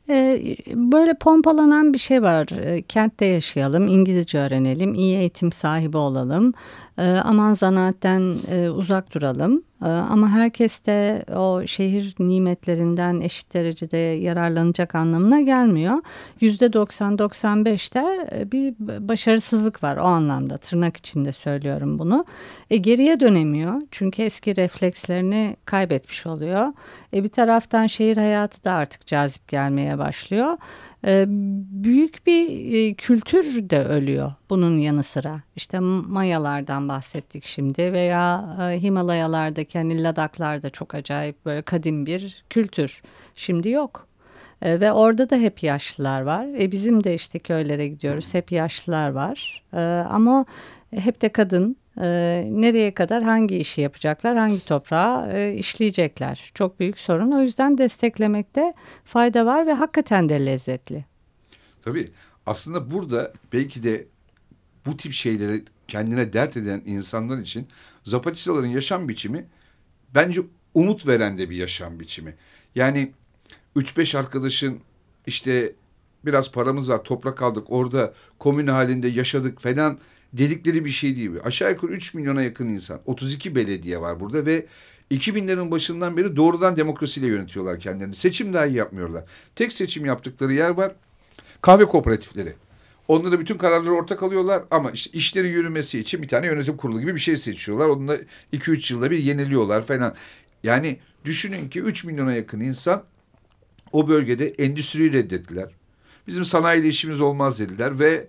Ee, 0.08 0.56
böyle 0.74 1.14
pompalanan 1.14 1.92
bir 1.92 1.98
şey 1.98 2.22
var. 2.22 2.48
Ee, 2.52 2.82
kentte 2.82 3.24
yaşayalım, 3.24 3.86
İngilizce 3.88 4.38
öğrenelim, 4.38 4.94
iyi 4.94 5.16
eğitim 5.16 5.52
sahibi 5.52 5.96
olalım. 5.96 6.52
Ee, 6.98 7.02
aman 7.02 7.54
zanaatten 7.54 8.36
e, 8.50 8.70
uzak 8.70 9.14
duralım. 9.14 9.62
Ee, 9.84 9.88
ama 9.88 10.28
herkes 10.28 10.86
de 10.86 11.24
o 11.36 11.66
şehir 11.66 12.14
nimetlerinden 12.18 13.20
eşit 13.20 13.54
derecede 13.54 13.96
yararlanacak 13.96 14.94
anlamına 14.94 15.40
gelmiyor. 15.40 15.96
Yüzde 16.40 16.66
90-95'te 16.66 18.28
e, 18.32 18.52
bir 18.52 18.74
başarısızlık 19.08 19.82
var 19.82 19.96
o 19.96 20.04
anlamda 20.04 20.56
tırnak 20.56 20.96
içinde 20.96 21.32
söylüyorum 21.32 21.98
bunu. 21.98 22.24
E, 22.70 22.76
geriye 22.76 23.20
dönemiyor 23.20 23.82
çünkü 23.90 24.22
eski 24.22 24.56
reflekslerini 24.56 25.56
kaybetmiş 25.64 26.26
oluyor. 26.26 26.72
E, 27.14 27.24
bir 27.24 27.28
taraftan 27.28 27.86
şehir 27.86 28.16
hayatı 28.16 28.64
da 28.64 28.72
artık 28.72 29.06
cazip 29.06 29.48
gelmeye 29.48 29.98
başlıyor. 29.98 30.56
e, 31.06 31.24
büyük 31.84 32.26
bir 32.26 32.72
e, 32.74 32.94
kültür 32.94 33.70
de 33.70 33.84
ölüyor 33.84 34.32
bunun 34.50 34.78
yanı 34.78 35.02
sıra. 35.02 35.42
İşte 35.56 35.80
Mayalardan 35.80 36.88
bahsettik 36.88 37.44
şimdi 37.44 37.92
veya 37.92 38.56
e, 38.60 38.82
Himalayalardaki 38.82 39.78
hani 39.78 40.02
Ladaklarda 40.02 40.70
çok 40.70 40.94
acayip 40.94 41.44
böyle 41.46 41.62
kadim 41.62 42.06
bir 42.06 42.44
kültür. 42.50 43.02
Şimdi 43.34 43.68
yok. 43.68 44.06
E, 44.62 44.80
ve 44.80 44.92
orada 44.92 45.30
da 45.30 45.36
hep 45.36 45.62
yaşlılar 45.62 46.20
var. 46.20 46.46
E, 46.46 46.72
bizim 46.72 47.04
de 47.04 47.14
işte 47.14 47.38
köylere 47.38 47.88
gidiyoruz 47.88 48.34
hep 48.34 48.52
yaşlılar 48.52 49.08
var. 49.10 49.62
E, 49.72 49.80
ama 50.10 50.46
hep 50.90 51.22
de 51.22 51.28
kadın 51.28 51.76
e, 52.00 52.06
nereye 52.50 52.94
kadar 52.94 53.22
hangi 53.22 53.56
işi 53.56 53.80
yapacaklar, 53.80 54.36
hangi 54.36 54.64
toprağa 54.64 55.32
e, 55.32 55.54
işleyecekler. 55.54 56.50
Çok 56.54 56.80
büyük 56.80 56.98
sorun. 56.98 57.32
O 57.32 57.40
yüzden 57.40 57.78
desteklemekte 57.78 58.74
fayda 59.04 59.46
var 59.46 59.66
ve 59.66 59.72
hakikaten 59.72 60.28
de 60.28 60.46
lezzetli. 60.46 61.04
Tabii 61.82 62.08
aslında 62.46 62.90
burada 62.90 63.32
belki 63.52 63.82
de 63.82 64.06
bu 64.86 64.96
tip 64.96 65.12
şeyleri 65.12 65.64
kendine 65.88 66.32
dert 66.32 66.56
eden 66.56 66.82
insanlar 66.86 67.38
için 67.38 67.68
Zapatistaların 68.04 68.68
yaşam 68.68 69.08
biçimi 69.08 69.46
bence 70.14 70.40
umut 70.74 71.06
veren 71.06 71.38
de 71.38 71.50
bir 71.50 71.56
yaşam 71.56 72.00
biçimi. 72.00 72.34
Yani 72.74 73.12
3-5 73.76 74.18
arkadaşın 74.18 74.80
işte 75.26 75.72
biraz 76.24 76.52
paramız 76.52 76.90
var 76.90 77.04
toprak 77.04 77.42
aldık 77.42 77.66
orada 77.68 78.14
komün 78.38 78.66
halinde 78.66 79.08
yaşadık 79.08 79.60
falan 79.60 79.98
dedikleri 80.38 80.84
bir 80.84 80.90
şey 80.90 81.16
değil. 81.16 81.30
Aşağı 81.44 81.70
yukarı 81.70 81.92
3 81.92 82.14
milyona 82.14 82.42
yakın 82.42 82.68
insan 82.68 83.00
32 83.06 83.54
belediye 83.54 84.00
var 84.00 84.20
burada 84.20 84.46
ve 84.46 84.66
2000'lerin 85.10 85.70
başından 85.70 86.16
beri 86.16 86.36
doğrudan 86.36 86.76
demokrasiyle 86.76 87.26
yönetiyorlar 87.26 87.80
kendilerini. 87.80 88.14
Seçim 88.14 88.54
dahi 88.54 88.72
yapmıyorlar. 88.72 89.24
Tek 89.56 89.72
seçim 89.72 90.06
yaptıkları 90.06 90.52
yer 90.52 90.70
var 90.70 90.92
kahve 91.64 91.84
kooperatifleri. 91.84 92.52
Onlara 93.08 93.40
bütün 93.40 93.58
kararları 93.58 93.94
ortak 93.94 94.22
alıyorlar 94.22 94.62
ama 94.70 94.90
işte 94.90 95.18
işleri 95.18 95.48
yürümesi 95.48 95.98
için 95.98 96.22
bir 96.22 96.28
tane 96.28 96.46
yönetim 96.46 96.76
kurulu 96.76 97.00
gibi 97.00 97.14
bir 97.14 97.20
şey 97.20 97.36
seçiyorlar. 97.36 97.88
Onu 97.88 98.08
da 98.08 98.16
2-3 98.52 98.92
yılda 98.92 99.10
bir 99.10 99.18
yeniliyorlar 99.18 99.86
falan. 99.86 100.14
Yani 100.62 100.98
düşünün 101.24 101.68
ki 101.68 101.80
3 101.80 102.04
milyona 102.04 102.32
yakın 102.32 102.60
insan 102.60 103.04
o 103.92 104.08
bölgede 104.08 104.48
endüstriyi 104.48 105.12
reddettiler. 105.12 105.68
Bizim 106.26 106.44
sanayiyle 106.44 106.88
işimiz 106.88 107.20
olmaz 107.20 107.60
dediler 107.60 107.98
ve 107.98 108.26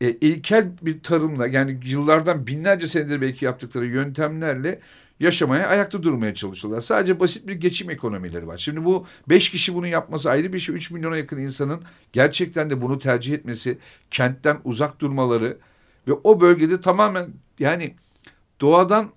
e, 0.00 0.10
ilkel 0.10 0.68
bir 0.82 1.02
tarımla 1.02 1.46
yani 1.46 1.80
yıllardan 1.84 2.46
binlerce 2.46 2.86
senedir 2.86 3.20
belki 3.20 3.44
yaptıkları 3.44 3.86
yöntemlerle 3.86 4.80
yaşamaya, 5.20 5.68
ayakta 5.68 6.02
durmaya 6.02 6.34
çalışıyorlar. 6.34 6.80
Sadece 6.80 7.20
basit 7.20 7.48
bir 7.48 7.54
geçim 7.54 7.90
ekonomileri 7.90 8.46
var. 8.46 8.58
Şimdi 8.58 8.84
bu 8.84 9.06
beş 9.28 9.50
kişi 9.50 9.74
bunu 9.74 9.86
yapması 9.86 10.30
ayrı 10.30 10.52
bir 10.52 10.58
şey. 10.58 10.74
Üç 10.74 10.90
milyona 10.90 11.16
yakın 11.16 11.38
insanın 11.38 11.80
gerçekten 12.12 12.70
de 12.70 12.82
bunu 12.82 12.98
tercih 12.98 13.34
etmesi, 13.34 13.78
kentten 14.10 14.58
uzak 14.64 15.00
durmaları 15.00 15.58
ve 16.08 16.12
o 16.12 16.40
bölgede 16.40 16.80
tamamen 16.80 17.30
yani 17.58 17.94
doğadan 18.60 19.10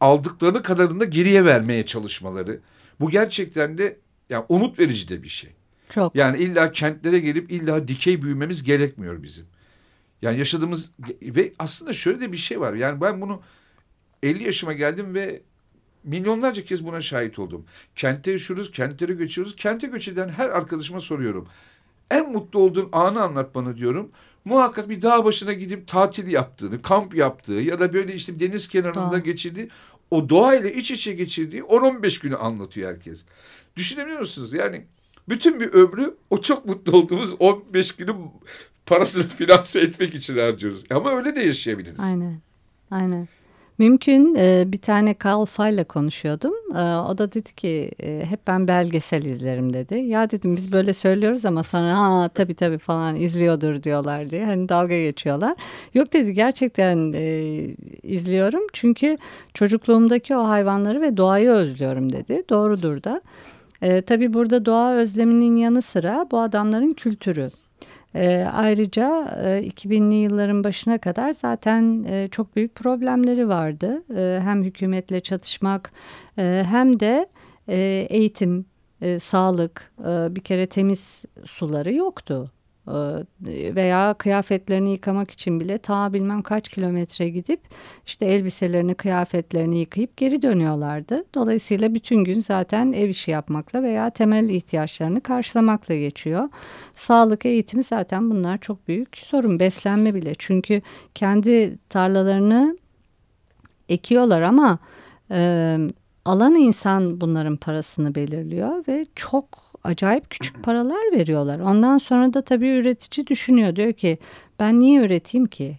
aldıkları 0.00 0.62
kadarını 0.62 1.00
da 1.00 1.04
geriye 1.04 1.44
vermeye 1.44 1.86
çalışmaları. 1.86 2.60
Bu 3.00 3.10
gerçekten 3.10 3.78
de 3.78 3.96
yani 4.30 4.44
umut 4.48 4.78
verici 4.78 5.08
de 5.08 5.22
bir 5.22 5.28
şey. 5.28 5.50
Çok. 5.90 6.14
Yani 6.14 6.38
illa 6.38 6.72
kentlere 6.72 7.20
gelip 7.20 7.52
illa 7.52 7.88
dikey 7.88 8.22
büyümemiz 8.22 8.62
gerekmiyor 8.62 9.22
bizim. 9.22 9.46
Yani 10.22 10.38
yaşadığımız 10.38 10.90
ve 11.22 11.52
aslında 11.58 11.92
şöyle 11.92 12.20
de 12.20 12.32
bir 12.32 12.36
şey 12.36 12.60
var. 12.60 12.74
Yani 12.74 13.00
ben 13.00 13.20
bunu 13.20 13.42
50 14.22 14.44
yaşıma 14.44 14.72
geldim 14.72 15.14
ve 15.14 15.42
milyonlarca 16.04 16.64
kez 16.64 16.86
buna 16.86 17.00
şahit 17.00 17.38
oldum. 17.38 17.64
Kente 17.96 18.32
yaşıyoruz, 18.32 18.70
kentlere 18.70 19.12
göçüyoruz. 19.12 19.56
Kente 19.56 19.86
göç 19.86 20.08
eden 20.08 20.28
her 20.28 20.48
arkadaşıma 20.48 21.00
soruyorum. 21.00 21.48
En 22.10 22.32
mutlu 22.32 22.58
olduğun 22.58 22.88
anı 22.92 23.22
anlat 23.22 23.54
bana 23.54 23.76
diyorum. 23.76 24.10
Muhakkak 24.44 24.88
bir 24.88 25.02
dağ 25.02 25.24
başına 25.24 25.52
gidip 25.52 25.88
tatil 25.88 26.28
yaptığını, 26.28 26.82
kamp 26.82 27.14
yaptığı 27.14 27.52
ya 27.52 27.80
da 27.80 27.92
böyle 27.92 28.14
işte 28.14 28.40
deniz 28.40 28.68
kenarında 28.68 29.10
Doğa. 29.10 29.18
geçirdiği 29.18 29.70
o 30.10 30.28
doğayla 30.28 30.70
iç 30.70 30.90
içe 30.90 31.12
geçirdiği 31.12 31.62
10-15 31.62 32.22
günü 32.22 32.36
anlatıyor 32.36 32.90
herkes. 32.90 33.24
Düşünebiliyor 33.76 34.20
musunuz? 34.20 34.52
Yani 34.52 34.86
bütün 35.28 35.60
bir 35.60 35.72
ömrü 35.72 36.16
o 36.30 36.40
çok 36.40 36.66
mutlu 36.66 36.96
olduğumuz 36.96 37.34
15 37.38 37.92
günü 37.92 38.14
parasını 38.86 39.22
finanse 39.38 39.80
etmek 39.80 40.14
için 40.14 40.38
harcıyoruz. 40.38 40.84
Ama 40.90 41.10
öyle 41.10 41.36
de 41.36 41.40
yaşayabiliriz. 41.40 42.00
Aynen. 42.00 42.34
Aynen. 42.90 43.28
Mümkün 43.80 44.34
e, 44.34 44.64
bir 44.66 44.78
tane 44.78 45.14
Kalfa 45.14 45.68
ile 45.68 45.84
konuşuyordum. 45.84 46.54
E, 46.76 46.82
o 46.96 47.18
da 47.18 47.32
dedi 47.32 47.54
ki 47.54 47.90
e, 48.02 48.24
hep 48.28 48.46
ben 48.46 48.68
belgesel 48.68 49.24
izlerim 49.24 49.72
dedi. 49.72 49.94
Ya 49.98 50.30
dedim 50.30 50.56
biz 50.56 50.72
böyle 50.72 50.92
söylüyoruz 50.92 51.44
ama 51.44 51.62
sonra 51.62 51.98
ha 51.98 52.28
tabii 52.28 52.54
tabii 52.54 52.78
falan 52.78 53.16
izliyordur 53.16 53.82
diyorlar 53.82 54.30
diye. 54.30 54.44
Hani 54.44 54.68
dalga 54.68 54.98
geçiyorlar. 54.98 55.54
Yok 55.94 56.12
dedi 56.12 56.32
gerçekten 56.32 57.12
e, 57.16 57.54
izliyorum. 58.02 58.62
Çünkü 58.72 59.18
çocukluğumdaki 59.54 60.36
o 60.36 60.48
hayvanları 60.48 61.00
ve 61.00 61.16
doğayı 61.16 61.50
özlüyorum 61.50 62.12
dedi. 62.12 62.42
Doğrudur 62.50 63.02
da. 63.02 63.22
E, 63.82 64.02
tabii 64.02 64.34
burada 64.34 64.64
doğa 64.64 64.94
özleminin 64.94 65.56
yanı 65.56 65.82
sıra 65.82 66.26
bu 66.30 66.40
adamların 66.40 66.92
kültürü. 66.92 67.50
E, 68.14 68.44
ayrıca 68.52 69.38
e, 69.44 69.68
2000'li 69.68 70.14
yılların 70.14 70.64
başına 70.64 70.98
kadar 70.98 71.32
zaten 71.32 72.04
e, 72.04 72.28
çok 72.28 72.56
büyük 72.56 72.74
problemleri 72.74 73.48
vardı. 73.48 74.02
E, 74.16 74.40
hem 74.42 74.64
hükümetle 74.64 75.20
çatışmak 75.20 75.92
e, 76.38 76.64
hem 76.66 77.00
de 77.00 77.26
e, 77.68 78.06
eğitim, 78.10 78.66
e, 79.00 79.18
sağlık, 79.18 79.92
e, 80.00 80.34
bir 80.34 80.40
kere 80.40 80.66
temiz 80.66 81.24
suları 81.44 81.94
yoktu. 81.94 82.50
Ee, 82.88 83.74
veya 83.74 84.14
kıyafetlerini 84.14 84.92
yıkamak 84.92 85.30
için 85.30 85.60
bile 85.60 85.78
ta 85.78 86.12
bilmem 86.12 86.42
kaç 86.42 86.68
kilometre 86.68 87.28
gidip 87.28 87.60
işte 88.06 88.26
elbiselerini 88.26 88.94
kıyafetlerini 88.94 89.78
yıkayıp 89.78 90.16
geri 90.16 90.42
dönüyorlardı. 90.42 91.24
Dolayısıyla 91.34 91.94
bütün 91.94 92.24
gün 92.24 92.38
zaten 92.38 92.92
ev 92.92 93.08
işi 93.08 93.30
yapmakla 93.30 93.82
veya 93.82 94.10
temel 94.10 94.48
ihtiyaçlarını 94.48 95.20
karşılamakla 95.20 95.94
geçiyor. 95.94 96.48
Sağlık 96.94 97.46
eğitimi 97.46 97.82
zaten 97.82 98.30
bunlar 98.30 98.58
çok 98.58 98.88
büyük 98.88 99.16
sorun 99.18 99.60
beslenme 99.60 100.14
bile 100.14 100.32
çünkü 100.38 100.82
kendi 101.14 101.78
tarlalarını 101.88 102.78
ekiyorlar 103.88 104.42
ama 104.42 104.78
e, 105.30 105.78
alan 106.24 106.54
insan 106.54 107.20
bunların 107.20 107.56
parasını 107.56 108.14
belirliyor 108.14 108.84
ve 108.88 109.06
çok 109.14 109.69
acayip 109.84 110.30
küçük 110.30 110.64
paralar 110.64 111.12
veriyorlar. 111.12 111.60
Ondan 111.60 111.98
sonra 111.98 112.34
da 112.34 112.42
tabii 112.42 112.68
üretici 112.68 113.26
düşünüyor. 113.26 113.76
Diyor 113.76 113.92
ki 113.92 114.18
ben 114.60 114.80
niye 114.80 115.00
üreteyim 115.00 115.46
ki? 115.46 115.78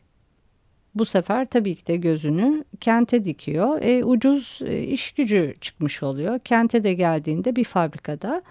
Bu 0.95 1.05
sefer 1.05 1.45
tabii 1.45 1.75
ki 1.75 1.87
de 1.87 1.95
gözünü 1.95 2.63
kente 2.79 3.25
dikiyor. 3.25 3.81
E, 3.81 4.03
ucuz 4.03 4.59
e, 4.65 4.79
iş 4.79 5.11
gücü 5.11 5.55
çıkmış 5.61 6.03
oluyor. 6.03 6.39
Kente 6.39 6.83
de 6.83 6.93
geldiğinde 6.93 7.55
bir 7.55 7.63
fabrikada 7.63 8.41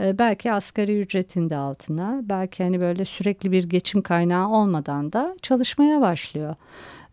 e, 0.00 0.18
belki 0.18 0.52
asgari 0.52 1.00
ücretin 1.00 1.50
de 1.50 1.56
altına 1.56 2.20
belki 2.22 2.62
hani 2.62 2.80
böyle 2.80 3.04
sürekli 3.04 3.52
bir 3.52 3.64
geçim 3.64 4.02
kaynağı 4.02 4.48
olmadan 4.48 5.12
da 5.12 5.36
çalışmaya 5.42 6.00
başlıyor. 6.00 6.54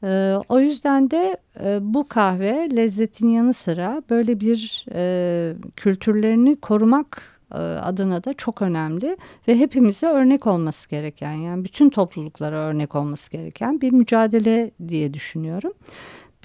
E, 0.04 0.36
o 0.50 0.60
yüzden 0.60 1.12
de 1.12 1.38
e, 1.64 1.80
bu 1.82 2.08
kahve 2.08 2.70
lezzetin 2.76 3.30
yanı 3.30 3.54
sıra 3.54 4.04
böyle 4.10 4.40
bir 4.40 4.86
e, 4.92 5.54
kültürlerini 5.76 6.56
korumak 6.56 7.33
adına 7.58 8.24
da 8.24 8.34
çok 8.34 8.62
önemli 8.62 9.18
ve 9.48 9.60
hepimize 9.60 10.08
örnek 10.08 10.48
olması 10.48 10.90
gereken 10.90 11.34
yani 11.34 11.64
bütün 11.64 11.90
topluluklara 11.90 12.58
örnek 12.58 12.96
olması 12.96 13.32
gereken 13.32 13.82
bir 13.82 13.92
mücadele 13.92 14.72
diye 14.88 15.14
düşünüyorum. 15.14 15.74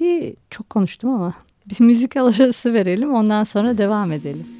Bir 0.00 0.34
çok 0.50 0.70
konuştum 0.70 1.10
ama 1.10 1.34
bir 1.66 1.84
müzik 1.84 2.16
arası 2.16 2.74
verelim 2.74 3.14
ondan 3.14 3.44
sonra 3.44 3.78
devam 3.78 4.12
edelim. 4.12 4.57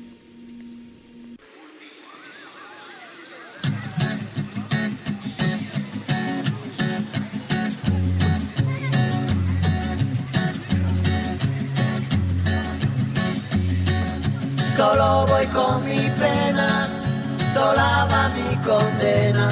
Solo 14.78 15.26
voy 15.26 15.44
con 15.46 15.84
mi 15.84 16.08
pena, 16.10 16.86
sola 17.52 18.06
va 18.08 18.28
mi 18.28 18.54
condena. 18.58 19.48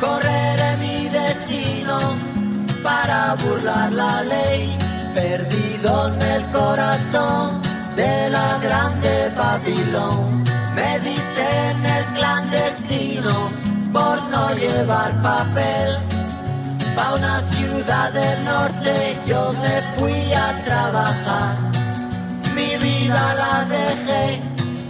Correré 0.00 0.76
mi 0.78 1.08
destino 1.08 1.96
para 2.82 3.36
burlar 3.36 3.92
la 3.92 4.24
ley, 4.24 4.76
perdido 5.14 6.08
en 6.08 6.22
el 6.22 6.42
corazón 6.50 7.62
de 7.94 8.30
la 8.30 8.58
grande 8.58 9.30
Babilón. 9.36 10.42
Me 10.74 10.98
dicen 10.98 11.86
el 11.86 12.04
clandestino 12.16 13.48
por 13.92 14.20
no 14.24 14.52
llevar 14.56 15.22
papel. 15.22 15.96
Pa' 16.96 17.14
una 17.14 17.40
ciudad 17.42 18.12
del 18.12 18.44
norte 18.44 19.16
yo 19.24 19.52
me 19.62 19.82
fui 19.94 20.32
a 20.32 20.64
trabajar 20.64 21.81
mi 22.54 22.76
vida 22.76 23.34
la 23.34 23.64
dejé 23.64 24.40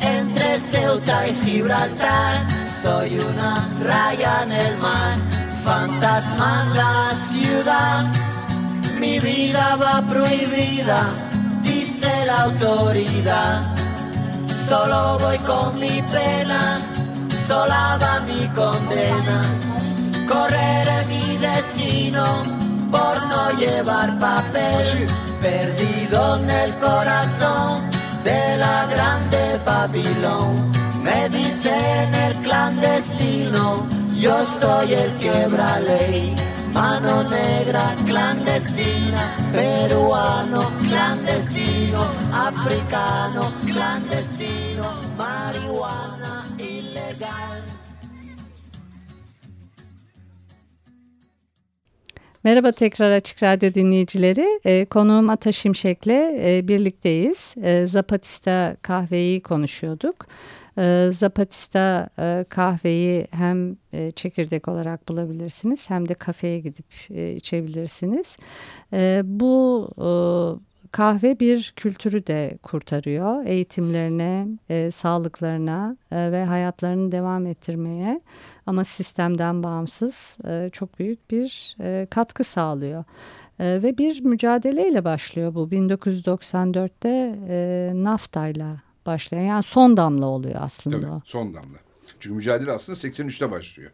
entre 0.01 0.59
Ceuta 0.71 1.29
y 1.29 1.35
Gibraltar. 1.45 2.47
soy 2.83 3.19
una 3.19 3.69
raya 3.85 4.43
en 4.45 4.53
el 4.53 4.79
mar, 4.79 5.17
fantasma 5.65 6.63
en 6.63 6.77
la 6.77 7.15
ciudad. 7.31 8.05
Mi 8.99 9.19
vida 9.21 9.77
va 9.77 10.03
prohibida, 10.07 11.13
dice 11.63 12.27
la 12.27 12.43
autoridad. 12.43 13.63
Solo 14.69 15.19
voy 15.19 15.39
con 15.39 15.79
mi 15.79 16.03
pena, 16.03 16.81
sola 17.47 17.99
va 18.01 18.21
mi 18.21 18.47
condena. 18.49 19.39
Correré 20.29 21.05
mi 21.09 21.37
destino 21.37 22.25
por 22.91 23.15
no 23.27 23.51
llevar 23.59 24.19
papel, 24.19 25.09
perdido 25.43 26.37
en 26.37 26.51
el 26.51 26.75
corazón 26.77 27.83
de 28.23 28.57
la 28.57 28.87
grande 28.87 29.61
Babilón. 29.67 30.71
Me 31.03 31.29
dicen 31.29 32.15
el 32.15 32.35
clandestino, 32.37 33.87
yo 34.15 34.47
soy 34.61 34.95
el 34.95 35.13
quebra 35.19 35.81
ley. 35.81 36.37
Mano 36.73 37.23
negra 37.25 37.95
clandestina, 38.07 39.37
peruano 39.53 40.71
clandestino, 40.81 42.03
africano 42.33 43.53
clandestino, 43.67 44.85
marihuana 45.19 46.47
ilegal. 46.57 47.62
Merhaba 52.45 52.73
tekrar 52.73 53.11
Açık 53.11 53.43
Radyo 53.43 53.75
dinleyicileri. 53.75 54.61
E, 54.65 54.85
konuğum 54.85 55.31
Ata 55.31 55.53
Şimşek'le 55.53 56.07
e, 56.07 56.69
birlikteyiz. 56.69 57.55
E, 57.63 57.87
Zapatista 57.87 58.77
kahveyi 58.83 59.43
konuşuyorduk. 59.43 60.27
E, 60.79 61.09
Zapatista 61.13 62.09
e, 62.19 62.45
kahveyi 62.49 63.27
hem 63.31 63.77
e, 63.93 64.13
çekirdek 64.13 64.69
olarak 64.69 65.09
bulabilirsiniz 65.09 65.91
hem 65.91 66.09
de 66.09 66.15
kafeye 66.15 66.59
gidip 66.61 66.87
e, 67.11 67.33
içebilirsiniz. 67.33 68.37
E, 68.93 69.23
bu 69.25 69.89
e, 69.99 70.09
kahve 70.93 71.41
bir 71.41 71.73
kültürü 71.77 72.27
de 72.27 72.59
kurtarıyor. 72.63 73.47
Eğitimlerine, 73.47 74.49
e, 74.69 74.91
sağlıklarına 74.91 75.97
e, 76.11 76.33
ve 76.33 76.45
hayatlarını 76.45 77.13
devam 77.13 77.47
ettirmeye 77.47 78.21
ama 78.67 78.85
sistemden 78.85 79.63
bağımsız 79.63 80.37
e, 80.49 80.71
çok 80.73 80.99
büyük 80.99 81.31
bir 81.31 81.77
e, 81.81 82.07
katkı 82.11 82.45
sağlıyor. 82.45 83.05
E, 83.59 83.83
ve 83.83 83.99
bir 83.99 84.21
mücadeleyle 84.21 85.05
başlıyor 85.05 85.55
bu 85.55 85.69
1994'te 85.69 87.39
e, 87.49 87.91
naftayla 87.95 88.83
başlayan 89.07 89.43
yani 89.43 89.63
son 89.63 89.97
damla 89.97 90.27
oluyor 90.27 90.57
aslında. 90.59 91.01
Tabii 91.01 91.21
son 91.25 91.55
damla. 91.55 91.79
Çünkü 92.21 92.35
mücadele 92.35 92.73
aslında 92.73 92.99
83'te 92.99 93.51
başlıyor. 93.51 93.91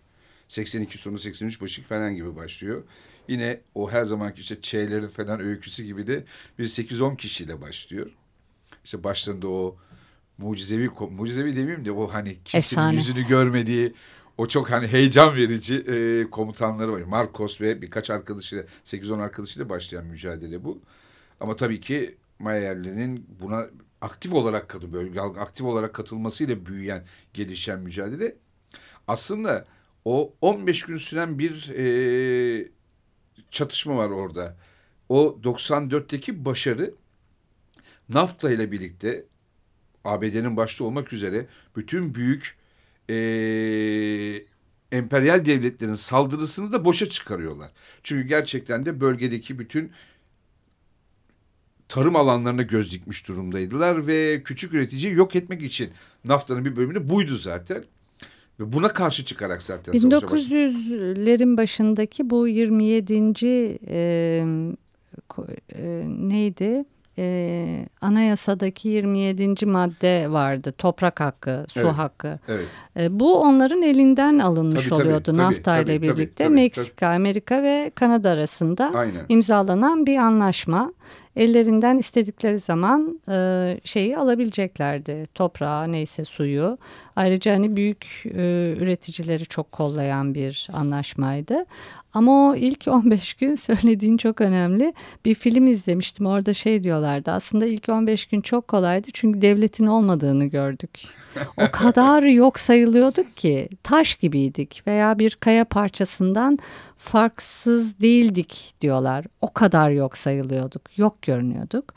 82 0.49 0.99
sonu 0.99 1.19
83 1.19 1.61
başı 1.61 1.83
falan 1.83 2.15
gibi 2.15 2.37
başlıyor. 2.37 2.83
Yine 3.29 3.61
o 3.75 3.91
her 3.91 4.05
zamanki 4.05 4.41
işte 4.41 4.61
Ç'lerin 4.61 5.09
falan 5.09 5.41
öyküsü 5.41 5.85
gibi 5.85 6.07
de 6.07 6.25
bir 6.59 6.69
8-10 6.69 7.17
kişiyle 7.17 7.61
başlıyor. 7.61 8.11
İşte 8.85 9.05
başlarında 9.05 9.49
o 9.49 9.77
mucizevi, 10.39 10.91
mucizevi 11.11 11.57
demeyeyim 11.57 11.85
de 11.85 11.93
o 11.93 12.07
hani 12.07 12.39
kimsenin 12.45 12.61
Efsane. 12.61 12.97
yüzünü 12.97 13.27
görmediği 13.29 13.95
o 14.39 14.49
çok 14.49 14.71
hani 14.71 14.87
heyecan 14.87 15.37
verici 15.37 15.77
e, 15.77 16.31
komutanları 16.31 16.93
var. 16.93 17.01
Marcos 17.01 17.61
ve 17.61 17.83
birkaç 17.83 18.11
arkadaşıyla 18.11 18.65
8-10 18.85 19.23
arkadaşıyla 19.23 19.69
başlayan 19.69 20.07
mücadele 20.07 20.65
bu. 20.65 20.81
Ama 21.41 21.57
tabii 21.57 21.81
ki 21.81 22.17
Mayerli'nin 22.39 23.27
buna 23.41 23.67
aktif 24.01 24.35
olarak 24.35 24.69
katı 24.69 24.93
böyle 24.93 25.21
aktif 25.21 25.67
olarak 25.67 25.95
katılmasıyla 25.95 26.67
büyüyen, 26.67 27.05
gelişen 27.35 27.81
mücadele 27.81 28.37
aslında 29.09 29.65
o 30.05 30.35
15 30.41 30.83
gün 30.83 30.97
süren 30.97 31.39
bir 31.39 31.69
e, 31.69 32.69
çatışma 33.51 33.97
var 33.97 34.11
orada. 34.11 34.57
O 35.09 35.41
94'teki 35.45 36.45
başarı 36.45 36.95
NAFTA 38.09 38.51
ile 38.51 38.73
birlikte 38.73 39.27
ABD'nin 40.05 40.57
başta 40.57 40.85
olmak 40.85 41.13
üzere 41.13 41.47
bütün 41.77 42.15
büyük 42.15 42.59
e, 43.11 43.17
emperyal 44.93 45.45
devletlerin 45.47 45.95
saldırısını 45.95 46.73
da 46.73 46.85
boşa 46.85 47.09
çıkarıyorlar. 47.09 47.71
Çünkü 48.03 48.29
gerçekten 48.29 48.87
de 48.87 49.01
bölgedeki 49.01 49.59
bütün 49.59 49.93
tarım 51.89 52.17
alanlarına 52.17 52.63
göz 52.63 52.93
dikmiş 52.93 53.29
durumdaydılar 53.29 54.07
ve 54.07 54.43
küçük 54.45 54.75
üreticiyi 54.75 55.15
yok 55.15 55.37
etmek 55.37 55.63
için 55.63 55.93
NAFTA'nın 56.25 56.65
bir 56.65 56.77
bölümünü 56.77 57.11
buydu 57.11 57.35
zaten. 57.35 57.85
Ve 58.61 58.73
buna 58.73 58.89
karşı 58.89 59.25
çıkarak 59.25 59.63
zaten 59.63 59.95
1900'lerin 59.95 61.57
başındaki 61.57 62.31
bu 62.31 62.49
27. 62.49 63.79
E, 63.89 64.45
e, 65.75 66.05
neydi? 66.09 66.85
e, 67.19 67.87
anayasadaki 68.01 68.89
27. 68.89 69.67
madde 69.67 70.31
vardı. 70.31 70.75
Toprak 70.79 71.21
hakkı, 71.21 71.65
su 71.69 71.81
evet, 71.81 71.93
hakkı. 71.93 72.39
Evet. 72.49 72.67
E, 72.97 73.21
bu 73.21 73.41
onların 73.41 73.83
elinden 73.83 74.39
alınmış 74.39 74.89
tabii, 74.89 74.95
oluyordu 74.95 75.23
tabii, 75.25 75.39
NAFTA 75.39 75.79
ile 75.79 76.03
birlikte. 76.03 76.45
Tabii, 76.45 76.55
Meksika, 76.55 76.97
tabii. 76.97 77.17
Amerika 77.17 77.63
ve 77.63 77.93
Kanada 77.95 78.31
arasında 78.31 78.93
Aynen. 78.95 79.25
imzalanan 79.29 80.07
bir 80.07 80.17
anlaşma 80.17 80.93
ellerinden 81.39 81.97
istedikleri 81.97 82.59
zaman 82.59 83.21
e, 83.29 83.81
şeyi 83.85 84.19
alabileceklerdi. 84.19 85.27
Toprağı 85.35 85.93
neyse 85.93 86.25
suyu. 86.25 86.79
Ayrıca 87.17 87.55
hani 87.55 87.77
büyük 87.77 88.23
e, 88.25 88.75
üreticileri 88.79 89.47
çok 89.47 89.73
kollayan 89.73 90.35
bir 90.35 90.69
anlaşmaydı. 90.73 91.65
Ama 92.15 92.51
o 92.51 92.57
ilk 92.57 92.89
15 92.89 93.35
gün 93.35 93.55
söylediğin 93.55 94.17
çok 94.17 94.41
önemli. 94.41 94.95
Bir 95.25 95.35
film 95.35 95.67
izlemiştim 95.67 96.27
orada 96.27 96.55
şey 96.55 96.83
diyorlardı. 96.83 97.31
Aslında 97.31 97.67
ilk 97.67 97.89
15 97.89 98.27
gün 98.27 98.41
çok 98.41 98.69
kolaydı 98.69 99.09
çünkü 99.13 99.43
devletin 99.43 99.87
olmadığını 99.87 100.45
gördük. 100.45 101.01
O 101.57 101.71
kadar 101.73 102.23
yok 102.23 102.59
sayılıyorduk 102.59 103.37
ki 103.37 103.69
taş 103.83 104.15
gibiydik 104.15 104.83
veya 104.87 105.19
bir 105.19 105.35
kaya 105.41 105.65
parçasından 105.65 106.59
farksız 106.97 108.01
değildik 108.01 108.75
diyorlar. 108.81 109.25
O 109.41 109.53
kadar 109.53 109.91
yok 109.91 110.17
sayılıyorduk, 110.17 110.99
yok 110.99 111.23
görünüyorduk. 111.23 111.95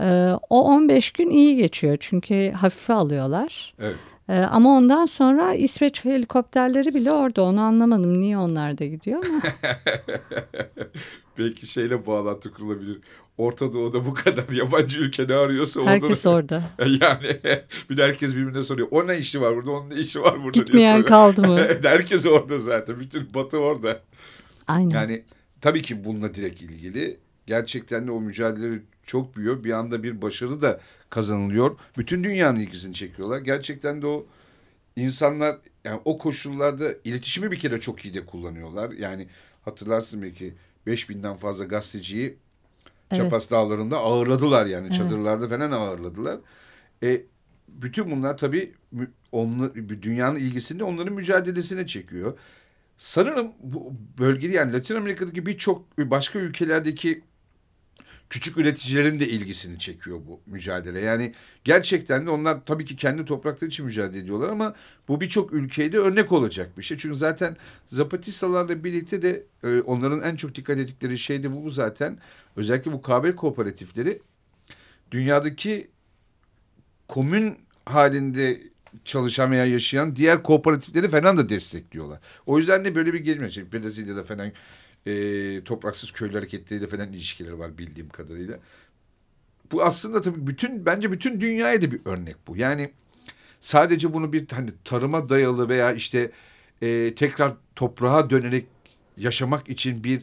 Ee, 0.00 0.30
o 0.50 0.62
15 0.64 1.10
gün 1.10 1.30
iyi 1.30 1.56
geçiyor 1.56 1.96
çünkü 2.00 2.52
hafife 2.52 2.92
alıyorlar. 2.92 3.74
Evet. 3.80 3.96
Ee, 4.28 4.38
ama 4.38 4.76
ondan 4.76 5.06
sonra 5.06 5.54
İsveç 5.54 6.04
helikopterleri 6.04 6.94
bile 6.94 7.12
orada 7.12 7.42
onu 7.42 7.60
anlamadım. 7.60 8.20
Niye 8.20 8.38
onlar 8.38 8.78
da 8.78 8.84
gidiyor 8.84 9.24
ama. 9.24 9.40
Belki 11.38 11.66
şeyle 11.66 12.06
bağlantı 12.06 12.52
kurulabilir. 12.52 13.00
Orta 13.38 13.72
Doğu'da 13.72 14.06
bu 14.06 14.14
kadar 14.14 14.48
yabancı 14.48 15.00
ülke 15.00 15.28
ne 15.28 15.34
arıyorsa 15.34 15.80
orada 15.80 15.90
Herkes 15.90 16.26
orada. 16.26 16.62
Yani 17.00 17.40
bir 17.90 17.96
de 17.96 18.02
herkes 18.02 18.36
birbirine 18.36 18.62
soruyor. 18.62 18.88
O 18.90 19.06
ne 19.06 19.18
işi 19.18 19.40
var 19.40 19.56
burada, 19.56 19.70
onun 19.70 19.90
ne 19.90 19.94
işi 19.94 20.22
var 20.22 20.42
burada 20.42 20.58
Gitmeyen 20.58 20.96
diye 20.96 21.04
kaldı 21.04 21.48
mı? 21.48 21.58
herkes 21.82 22.26
orada 22.26 22.58
zaten. 22.58 23.00
Bütün 23.00 23.34
batı 23.34 23.58
orada. 23.58 24.00
Aynen. 24.66 24.90
Yani 24.90 25.22
tabii 25.60 25.82
ki 25.82 26.04
bununla 26.04 26.34
direkt 26.34 26.62
ilgili. 26.62 27.16
Gerçekten 27.46 28.06
de 28.06 28.10
o 28.10 28.20
mücadele 28.20 28.82
çok 29.02 29.36
büyüyor. 29.36 29.64
Bir 29.64 29.72
anda 29.72 30.02
bir 30.02 30.22
başarı 30.22 30.62
da 30.62 30.80
kazanılıyor. 31.14 31.76
Bütün 31.98 32.24
dünyanın 32.24 32.60
ilgisini 32.60 32.94
çekiyorlar. 32.94 33.38
Gerçekten 33.38 34.02
de 34.02 34.06
o 34.06 34.26
insanlar 34.96 35.56
yani 35.84 36.00
o 36.04 36.18
koşullarda 36.18 36.94
iletişimi 37.04 37.50
bir 37.50 37.58
kere 37.58 37.80
çok 37.80 38.04
iyi 38.04 38.14
de 38.14 38.26
kullanıyorlar. 38.26 38.90
Yani 38.90 39.28
hatırlarsın 39.62 40.22
belki 40.22 40.54
5000'den 40.86 41.36
fazla 41.36 41.64
gazeteciyi 41.64 42.26
evet. 43.10 43.22
Çapas 43.22 43.50
Dağları'nda 43.50 43.98
ağırladılar 43.98 44.66
yani 44.66 44.86
evet. 44.86 44.96
çadırlarda 44.96 45.48
falan 45.48 45.72
ağırladılar. 45.72 46.40
E, 47.02 47.22
bütün 47.68 48.10
bunlar 48.10 48.36
tabii 48.36 48.72
onlar, 49.32 49.74
dünyanın 49.74 50.38
ilgisini 50.38 50.84
onların 50.84 51.14
mücadelesine 51.14 51.86
çekiyor. 51.86 52.38
Sanırım 52.96 53.52
bu 53.62 53.92
bölgede 54.18 54.52
yani 54.52 54.72
Latin 54.72 54.94
Amerika'daki 54.94 55.46
birçok 55.46 55.98
başka 55.98 56.38
ülkelerdeki 56.38 57.22
küçük 58.30 58.56
üreticilerin 58.56 59.20
de 59.20 59.28
ilgisini 59.28 59.78
çekiyor 59.78 60.20
bu 60.26 60.40
mücadele. 60.46 61.00
Yani 61.00 61.34
gerçekten 61.64 62.26
de 62.26 62.30
onlar 62.30 62.64
tabii 62.66 62.84
ki 62.84 62.96
kendi 62.96 63.24
toprakları 63.24 63.70
için 63.70 63.84
mücadele 63.84 64.18
ediyorlar 64.18 64.48
ama 64.48 64.74
bu 65.08 65.20
birçok 65.20 65.52
ülkeye 65.52 65.92
de 65.92 65.98
örnek 65.98 66.32
olacak 66.32 66.78
bir 66.78 66.82
şey. 66.82 66.96
Çünkü 66.96 67.16
zaten 67.16 67.56
Zapatistalarla 67.86 68.84
birlikte 68.84 69.22
de 69.22 69.46
e, 69.62 69.80
onların 69.80 70.22
en 70.22 70.36
çok 70.36 70.54
dikkat 70.54 70.78
ettikleri 70.78 71.18
şey 71.18 71.42
de 71.42 71.52
bu, 71.52 71.64
bu 71.64 71.70
zaten. 71.70 72.18
Özellikle 72.56 72.92
bu 72.92 73.02
kahve 73.02 73.36
kooperatifleri 73.36 74.20
dünyadaki 75.10 75.90
komün 77.08 77.56
halinde 77.84 78.60
çalışan 79.04 79.50
veya 79.50 79.64
yaşayan 79.64 80.16
diğer 80.16 80.42
kooperatifleri 80.42 81.08
falan 81.08 81.36
da 81.36 81.48
destekliyorlar. 81.48 82.20
O 82.46 82.58
yüzden 82.58 82.84
de 82.84 82.94
böyle 82.94 83.12
bir 83.12 83.20
gelme. 83.20 83.50
Şey, 83.50 83.72
Brezilya'da 83.72 84.22
falan 84.22 84.52
e, 85.06 85.64
topraksız 85.64 86.12
köylü 86.12 86.34
hareketleriyle 86.34 86.86
falan 86.86 87.12
ilişkileri 87.12 87.58
var 87.58 87.78
bildiğim 87.78 88.08
kadarıyla. 88.08 88.58
Bu 89.72 89.82
aslında 89.82 90.22
tabii 90.22 90.46
bütün 90.46 90.86
bence 90.86 91.12
bütün 91.12 91.40
dünyaya 91.40 91.82
da 91.82 91.90
bir 91.90 92.00
örnek 92.04 92.36
bu. 92.46 92.56
Yani 92.56 92.90
sadece 93.60 94.12
bunu 94.12 94.32
bir 94.32 94.48
hani 94.50 94.70
tarıma 94.84 95.28
dayalı 95.28 95.68
veya 95.68 95.92
işte 95.92 96.30
e, 96.82 97.14
tekrar 97.14 97.52
toprağa 97.76 98.30
dönerek 98.30 98.66
yaşamak 99.16 99.68
için 99.68 100.04
bir 100.04 100.22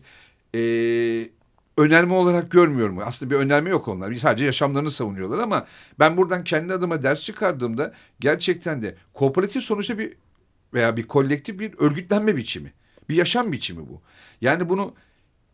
e, 0.56 1.30
önerme 1.78 2.14
olarak 2.14 2.52
görmüyorum. 2.52 3.00
Aslında 3.00 3.32
bir 3.32 3.36
önerme 3.36 3.70
yok 3.70 3.88
onlar. 3.88 4.14
Sadece 4.14 4.46
yaşamlarını 4.46 4.92
savunuyorlar 4.92 5.40
ama 5.40 5.68
ben 6.00 6.18
buradan 6.18 6.44
kendi 6.44 6.74
adıma 6.74 7.02
ders 7.02 7.22
çıkardığımda 7.22 7.94
gerçekten 8.20 8.82
de 8.82 8.96
kooperatif 9.14 9.64
sonuçta 9.64 9.98
bir 9.98 10.14
veya 10.74 10.98
bir 10.98 11.08
kolektif 11.08 11.60
bir 11.60 11.74
örgütlenme 11.78 12.36
biçimi. 12.38 12.74
Bir 13.10 13.16
yaşam 13.16 13.52
biçimi 13.52 13.90
bu. 13.90 14.02
Yani 14.42 14.70
bunu 14.70 14.94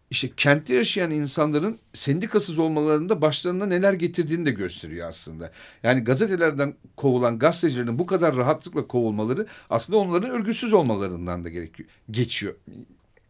işte 0.10 0.32
kentte 0.38 0.74
yaşayan 0.74 1.12
insanların 1.12 1.80
sendikasız 1.94 2.60
olmalarında 2.60 3.22
başlarına 3.22 3.66
neler 3.66 3.94
getirdiğini 3.94 4.46
de 4.46 4.52
gösteriyor 4.52 5.10
aslında. 5.10 5.52
Yani 5.84 6.04
gazetelerden 6.04 6.76
kovulan 6.96 7.40
gazetecilerin 7.40 8.00
bu 8.00 8.06
kadar 8.06 8.36
rahatlıkla 8.36 8.88
kovulmaları 8.88 9.48
aslında 9.70 10.00
onların 10.00 10.30
örgütsüz 10.30 10.74
olmalarından 10.74 11.44
da 11.44 11.50
gerekiyor, 11.50 11.90
geçiyor. 12.12 12.56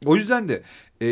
O 0.05 0.15
yüzden 0.15 0.49
de 0.49 0.63
e, 1.01 1.09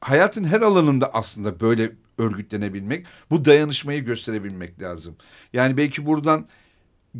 hayatın 0.00 0.44
her 0.44 0.60
alanında 0.60 1.14
aslında 1.14 1.60
böyle 1.60 1.92
örgütlenebilmek, 2.18 3.06
bu 3.30 3.44
dayanışmayı 3.44 4.04
gösterebilmek 4.04 4.82
lazım. 4.82 5.16
Yani 5.52 5.76
belki 5.76 6.06
buradan 6.06 6.48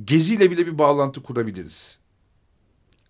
geziyle 0.04 0.50
bile 0.50 0.66
bir 0.66 0.78
bağlantı 0.78 1.22
kurabiliriz. 1.22 1.98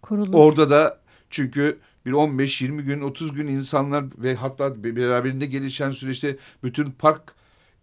Kurulur. 0.03 0.35
Orada 0.35 0.71
da 0.71 1.00
çünkü 1.31 1.79
bir 2.07 2.13
15-20 2.13 2.83
gün 2.83 3.01
30 3.01 3.33
gün 3.33 3.47
insanlar 3.47 4.05
ve 4.19 4.35
hatta 4.35 4.85
beraberinde 4.85 5.47
gelişen 5.47 5.91
süreçte 5.91 6.37
bütün 6.63 6.91
park 6.91 7.35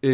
e, 0.04 0.10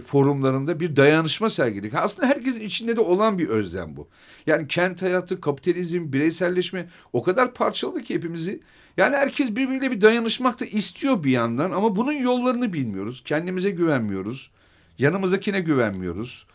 forumlarında 0.00 0.80
bir 0.80 0.96
dayanışma 0.96 1.48
sergiledik. 1.50 1.94
Aslında 1.94 2.28
herkesin 2.28 2.60
içinde 2.60 2.96
de 2.96 3.00
olan 3.00 3.38
bir 3.38 3.48
özlem 3.48 3.96
bu. 3.96 4.08
Yani 4.46 4.68
kent 4.68 5.02
hayatı, 5.02 5.40
kapitalizm, 5.40 6.12
bireyselleşme 6.12 6.88
o 7.12 7.22
kadar 7.22 7.54
parçaladı 7.54 8.02
ki 8.02 8.14
hepimizi. 8.14 8.60
Yani 8.96 9.16
herkes 9.16 9.50
birbiriyle 9.50 9.90
bir 9.90 10.00
dayanışmak 10.00 10.60
da 10.60 10.64
istiyor 10.64 11.24
bir 11.24 11.30
yandan 11.30 11.70
ama 11.70 11.96
bunun 11.96 12.12
yollarını 12.12 12.72
bilmiyoruz. 12.72 13.22
Kendimize 13.24 13.70
güvenmiyoruz. 13.70 14.50
Yanımızdakine 14.98 15.60
güvenmiyoruz. 15.60 16.46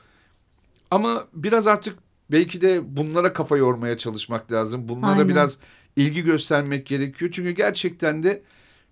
Ama 0.91 1.27
biraz 1.33 1.67
artık 1.67 1.97
belki 2.31 2.61
de 2.61 2.97
bunlara 2.97 3.33
kafa 3.33 3.57
yormaya 3.57 3.97
çalışmak 3.97 4.51
lazım. 4.51 4.89
Bunlara 4.89 5.11
Aynen. 5.11 5.29
biraz 5.29 5.57
ilgi 5.95 6.21
göstermek 6.23 6.85
gerekiyor. 6.85 7.31
Çünkü 7.33 7.51
gerçekten 7.51 8.23
de 8.23 8.41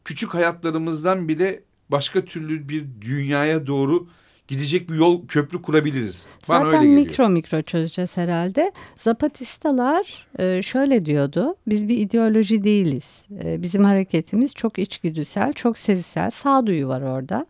küçük 0.06 0.34
hayatlarımızdan 0.34 1.28
bile 1.28 1.64
başka 1.90 2.26
türlü 2.26 2.70
bir 2.70 2.86
dünyaya 3.02 3.68
doğru 3.68 4.08
gidecek 4.48 4.90
bir 4.90 4.96
yol 4.96 5.28
köprü 5.28 5.62
kurabiliriz. 5.62 6.26
Bana 6.50 6.66
Zaten 6.66 6.80
öyle 6.80 6.90
geliyor. 6.90 7.08
mikro 7.08 7.30
mikro 7.30 7.62
çözeceğiz 7.62 8.18
herhalde. 8.18 8.72
Zapatistalar 8.98 10.28
e, 10.40 10.62
şöyle 10.62 11.06
diyordu. 11.06 11.56
Biz 11.68 11.88
bir 11.88 11.98
ideoloji 11.98 12.64
değiliz. 12.64 13.26
E, 13.44 13.62
Bizim 13.64 13.84
hareketimiz 13.84 14.54
çok 14.54 14.80
içgüdüsel, 14.80 15.54
çok 15.54 15.78
sezisel. 15.78 16.30
Sağduyu 16.30 16.88
var 16.88 17.02
orada. 17.02 17.46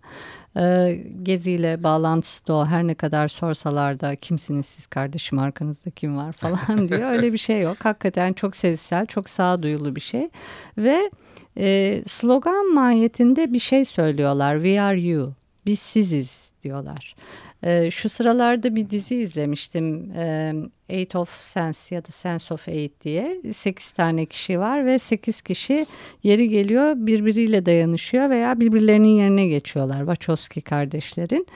E, 0.60 0.94
Geziyle 1.24 1.84
bağlantısı 1.84 2.48
da 2.48 2.54
o. 2.54 2.66
Her 2.66 2.88
ne 2.88 2.96
kadar 2.96 3.28
sorsalar 3.28 4.00
da 4.00 4.16
kimsiniz 4.16 4.66
siz 4.66 4.88
kardeşim 4.88 5.40
arkanızda 5.40 5.90
kim 5.90 6.18
var 6.18 6.32
falan 6.34 6.88
diyor. 6.90 7.12
Öyle 7.12 7.34
bir 7.34 7.38
şey 7.38 7.62
yok. 7.62 7.78
Hakikaten 7.80 8.34
çok 8.34 8.56
sezisel, 8.56 9.06
çok 9.06 9.30
sağduyulu 9.30 9.96
bir 9.96 10.02
şey. 10.02 10.30
Ve 10.78 11.12
e, 11.58 12.02
slogan 12.08 12.74
mahiyetinde 12.74 13.54
bir 13.54 13.60
şey 13.60 13.86
söylüyorlar. 13.86 14.56
We 14.56 14.82
are 14.82 15.02
you. 15.02 15.34
Biz 15.66 15.80
siziz 15.80 16.50
diyorlar. 16.64 17.16
Ee, 17.64 17.92
şu 17.92 18.10
sıralarda 18.10 18.76
bir 18.76 18.90
dizi 18.90 19.16
izlemiştim. 19.16 20.12
Ee, 20.12 20.54
Eight 20.90 21.16
of 21.16 21.30
Sense 21.30 21.96
ya 21.96 22.06
da 22.06 22.12
Sense 22.12 22.54
of 22.54 22.68
Eight 22.68 23.04
diye. 23.04 23.42
Sekiz 23.54 23.92
tane 23.92 24.26
kişi 24.26 24.60
var 24.60 24.86
ve 24.86 25.00
sekiz 25.00 25.42
kişi 25.42 25.86
yeri 26.24 26.50
geliyor 26.50 26.94
birbiriyle 26.96 27.66
dayanışıyor 27.66 28.30
veya 28.30 28.60
birbirlerinin 28.60 29.18
yerine 29.18 29.48
geçiyorlar. 29.48 30.00
Wachowski 30.00 30.62
kardeşlerin. 30.62 31.48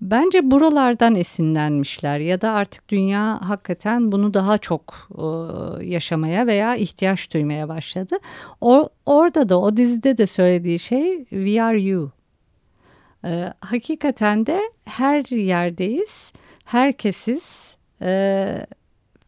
Bence 0.00 0.50
buralardan 0.50 1.14
esinlenmişler 1.14 2.18
ya 2.18 2.40
da 2.40 2.50
artık 2.50 2.88
dünya 2.88 3.40
hakikaten 3.48 4.12
bunu 4.12 4.34
daha 4.34 4.58
çok 4.58 5.08
e, 5.18 5.24
yaşamaya 5.84 6.46
veya 6.46 6.76
ihtiyaç 6.76 7.34
duymaya 7.34 7.68
başladı. 7.68 8.16
O, 8.60 8.88
orada 9.06 9.48
da 9.48 9.60
o 9.60 9.76
dizide 9.76 10.18
de 10.18 10.26
söylediği 10.26 10.78
şey 10.78 11.24
we 11.24 11.62
are 11.62 11.80
you. 11.80 12.10
Ee, 13.24 13.52
hakikaten 13.60 14.46
de 14.46 14.60
her 14.84 15.36
yerdeyiz, 15.36 16.32
herkesiz 16.64 17.76
e, 18.02 18.66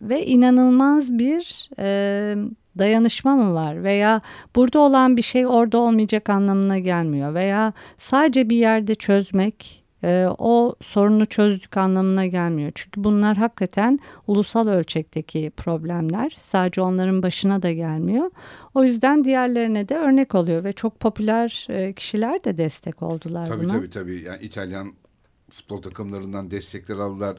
ve 0.02 0.26
inanılmaz 0.26 1.18
bir 1.18 1.70
e, 1.78 2.34
dayanışma 2.78 3.36
mı 3.36 3.54
var? 3.54 3.84
Veya 3.84 4.20
burada 4.56 4.78
olan 4.80 5.16
bir 5.16 5.22
şey 5.22 5.46
orada 5.46 5.78
olmayacak 5.78 6.30
anlamına 6.30 6.78
gelmiyor. 6.78 7.34
Veya 7.34 7.72
sadece 7.98 8.50
bir 8.50 8.56
yerde 8.56 8.94
çözmek 8.94 9.81
e, 10.04 10.26
o 10.38 10.74
sorunu 10.80 11.26
çözdük 11.26 11.76
anlamına 11.76 12.26
gelmiyor. 12.26 12.72
Çünkü 12.74 13.04
bunlar 13.04 13.36
hakikaten 13.36 13.98
ulusal 14.26 14.68
ölçekteki 14.68 15.52
problemler 15.56 16.36
sadece 16.38 16.80
onların 16.80 17.22
başına 17.22 17.62
da 17.62 17.72
gelmiyor. 17.72 18.30
O 18.74 18.84
yüzden 18.84 19.24
diğerlerine 19.24 19.88
de 19.88 19.96
örnek 19.96 20.34
oluyor 20.34 20.64
ve 20.64 20.72
çok 20.72 21.00
popüler 21.00 21.66
e, 21.70 21.92
kişiler 21.92 22.44
de 22.44 22.56
destek 22.56 23.02
oldular 23.02 23.46
Tabii 23.46 23.64
buna. 23.64 23.72
tabii 23.72 23.90
tabii. 23.90 24.20
Yani 24.20 24.42
İtalyan 24.42 24.92
futbol 25.50 25.82
takımlarından 25.82 26.50
destekler 26.50 26.96
aldılar. 26.96 27.38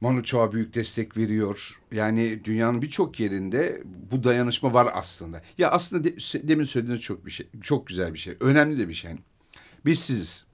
Manu 0.00 0.22
Chao 0.22 0.52
büyük 0.52 0.74
destek 0.74 1.16
veriyor. 1.16 1.80
Yani 1.92 2.44
dünyanın 2.44 2.82
birçok 2.82 3.20
yerinde 3.20 3.82
bu 4.10 4.24
dayanışma 4.24 4.74
var 4.74 4.88
aslında. 4.94 5.42
Ya 5.58 5.70
aslında 5.70 6.04
de, 6.04 6.10
demin 6.48 6.64
söylediğiniz 6.64 7.02
çok 7.02 7.26
bir 7.26 7.30
şey, 7.30 7.48
çok 7.60 7.86
güzel 7.86 8.14
bir 8.14 8.18
şey. 8.18 8.36
Önemli 8.40 8.78
de 8.78 8.88
bir 8.88 8.94
şey. 8.94 9.10
Biz 9.84 9.98
siziz. 9.98 10.47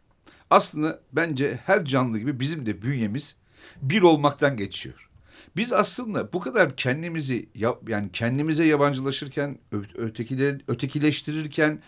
Aslında 0.50 1.00
bence 1.12 1.60
her 1.66 1.84
canlı 1.84 2.18
gibi 2.18 2.40
bizim 2.40 2.66
de 2.66 2.82
bünyemiz 2.82 3.36
bir 3.82 4.02
olmaktan 4.02 4.56
geçiyor. 4.56 5.10
Biz 5.56 5.72
aslında 5.72 6.32
bu 6.32 6.40
kadar 6.40 6.76
kendimizi 6.76 7.48
yani 7.88 8.12
kendimize 8.12 8.64
yabancılaşırken, 8.64 9.58
ö- 9.72 9.84
ötekile, 9.94 10.58
ötekileştirirken 10.68 11.82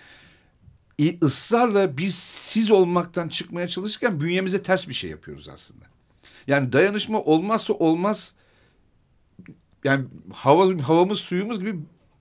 ısrarla 1.22 1.96
biz 1.98 2.14
siz 2.14 2.70
olmaktan 2.70 3.28
çıkmaya 3.28 3.68
çalışırken 3.68 4.20
bünyemize 4.20 4.62
ters 4.62 4.88
bir 4.88 4.94
şey 4.94 5.10
yapıyoruz 5.10 5.48
aslında. 5.48 5.84
Yani 6.46 6.72
dayanışma 6.72 7.20
olmazsa 7.20 7.72
olmaz 7.72 8.34
yani 9.84 10.06
hava, 10.32 10.82
havamız 10.82 11.18
suyumuz 11.18 11.60
gibi 11.60 11.76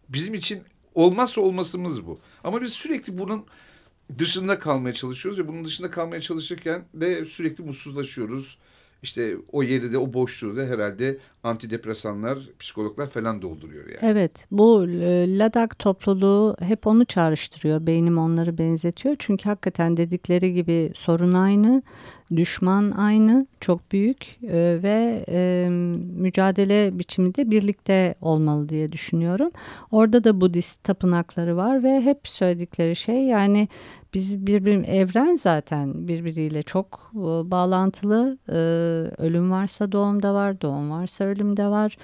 bizim 0.10 0.34
için 0.34 0.64
olmazsa 0.96 1.42
olmasımız 1.42 2.06
bu. 2.06 2.20
Ama 2.44 2.62
biz 2.62 2.74
sürekli 2.74 3.18
bunun 3.18 3.46
dışında 4.20 4.60
kalmaya 4.60 4.94
çalışıyoruz 4.94 5.40
ve 5.40 5.48
bunun 5.48 5.66
dışında 5.66 5.92
kalmaya 5.92 6.22
çalışırken 6.22 6.86
de 6.94 7.26
sürekli 7.26 7.64
mutsuzlaşıyoruz. 7.64 8.58
İşte 9.04 9.38
o 9.52 9.64
yeri 9.64 9.92
de 9.92 9.98
o 9.98 10.14
boşluğu 10.14 10.58
da 10.58 10.64
herhalde 10.64 11.18
antidepresanlar, 11.46 12.40
psikologlar 12.60 13.10
falan 13.10 13.42
dolduruyor 13.42 13.86
yani. 13.86 14.00
Evet 14.02 14.32
bu 14.52 14.88
e, 14.88 15.38
Ladak 15.38 15.80
topluluğu 15.80 16.56
hep 16.60 16.88
onu 16.88 17.06
çağrıştırıyor. 17.06 17.88
Beynim 17.88 18.18
onları 18.18 18.58
benzetiyor. 18.58 19.16
Çünkü 19.20 19.50
hakikaten 19.50 19.98
dedikleri 19.98 20.54
gibi 20.54 20.92
sorun 20.96 21.34
aynı, 21.34 21.84
düşman 22.36 22.92
aynı, 22.92 23.48
çok 23.60 23.92
büyük 23.92 24.38
e, 24.44 24.84
ve 24.84 25.26
e, 25.30 25.68
mücadele 26.18 27.00
biçimi 27.00 27.36
de 27.36 27.52
birlikte 27.52 28.16
olmalı 28.22 28.70
diye 28.70 28.92
düşünüyorum. 28.92 29.52
Orada 29.92 30.24
da 30.24 30.42
Budist 30.42 30.84
tapınakları 30.84 31.58
var 31.58 31.84
ve 31.84 32.02
hep 32.02 32.28
söyledikleri 32.28 32.96
şey 32.96 33.24
yani 33.24 33.68
biz 34.14 34.48
birbir 34.48 34.88
evren 34.88 35.36
zaten 35.36 36.08
birbiriyle 36.08 36.64
çok 36.64 37.12
bağlantılı. 37.44 38.38
Ölüm 39.18 39.52
varsa 39.52 39.92
doğum 39.92 40.24
da 40.24 40.34
var, 40.34 40.62
doğum 40.62 40.92
varsa 40.92 41.24
ölüm 41.24 41.35
de 41.40 41.68
var. 41.68 41.98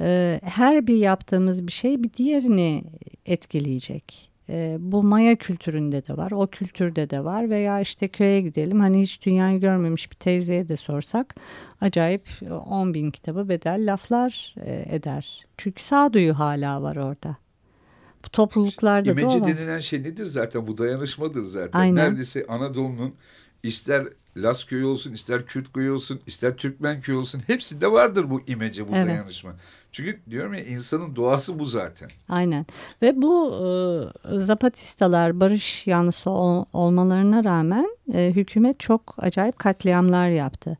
E, 0.00 0.40
her 0.44 0.86
bir 0.86 0.96
yaptığımız 0.96 1.66
bir 1.66 1.72
şey 1.72 2.02
bir 2.02 2.12
diğerini 2.12 2.84
etkileyecek. 3.26 4.30
E, 4.48 4.76
bu 4.80 5.02
Maya 5.02 5.36
kültüründe 5.36 6.06
de 6.06 6.16
var, 6.16 6.30
o 6.30 6.46
kültürde 6.46 7.10
de 7.10 7.24
var 7.24 7.50
veya 7.50 7.80
işte 7.80 8.08
köye 8.08 8.40
gidelim 8.40 8.80
hani 8.80 9.02
hiç 9.02 9.26
dünyayı 9.26 9.60
görmemiş 9.60 10.10
bir 10.10 10.16
teyzeye 10.16 10.68
de 10.68 10.76
sorsak 10.76 11.34
acayip 11.80 12.28
10 12.66 12.94
bin 12.94 13.10
kitabı 13.10 13.48
bedel 13.48 13.92
laflar 13.92 14.54
e, 14.60 14.96
eder. 14.96 15.46
Çünkü 15.56 15.82
sağduyu 15.82 16.38
hala 16.38 16.82
var 16.82 16.96
orada. 16.96 17.36
Bu 18.24 18.28
topluluklarda 18.28 19.06
da 19.16 19.20
İmece 19.20 19.26
olan. 19.26 19.48
denilen 19.48 19.78
şey 19.78 20.02
nedir 20.02 20.24
zaten? 20.24 20.66
Bu 20.66 20.78
dayanışmadır 20.78 21.42
zaten. 21.42 21.78
Aynen. 21.78 21.94
Neredeyse 21.94 22.46
Anadolu'nun 22.48 23.14
ister 23.62 24.06
Las 24.42 24.64
köyü 24.64 24.84
olsun, 24.84 25.12
ister 25.12 25.46
Kürt 25.46 25.72
köyü 25.72 25.90
olsun, 25.90 26.20
ister 26.26 26.56
Türkmen 26.56 27.00
köyü 27.00 27.18
olsun 27.18 27.42
hepsinde 27.46 27.92
vardır 27.92 28.30
bu 28.30 28.40
imece, 28.46 28.88
bu 28.88 28.92
Evet. 28.96 29.06
dayanışma. 29.06 29.50
Çünkü 29.92 30.20
diyorum 30.30 30.54
ya 30.54 30.60
insanın 30.64 31.16
doğası 31.16 31.58
bu 31.58 31.64
zaten. 31.64 32.08
Aynen 32.28 32.66
ve 33.02 33.22
bu 33.22 33.52
e, 33.54 34.38
Zapatistalar 34.38 35.40
barış 35.40 35.86
yanlısı 35.86 36.30
ol- 36.30 36.64
olmalarına 36.72 37.44
rağmen 37.44 37.96
e, 38.14 38.32
hükümet 38.36 38.80
çok 38.80 39.14
acayip 39.18 39.58
katliamlar 39.58 40.28
yaptı. 40.28 40.78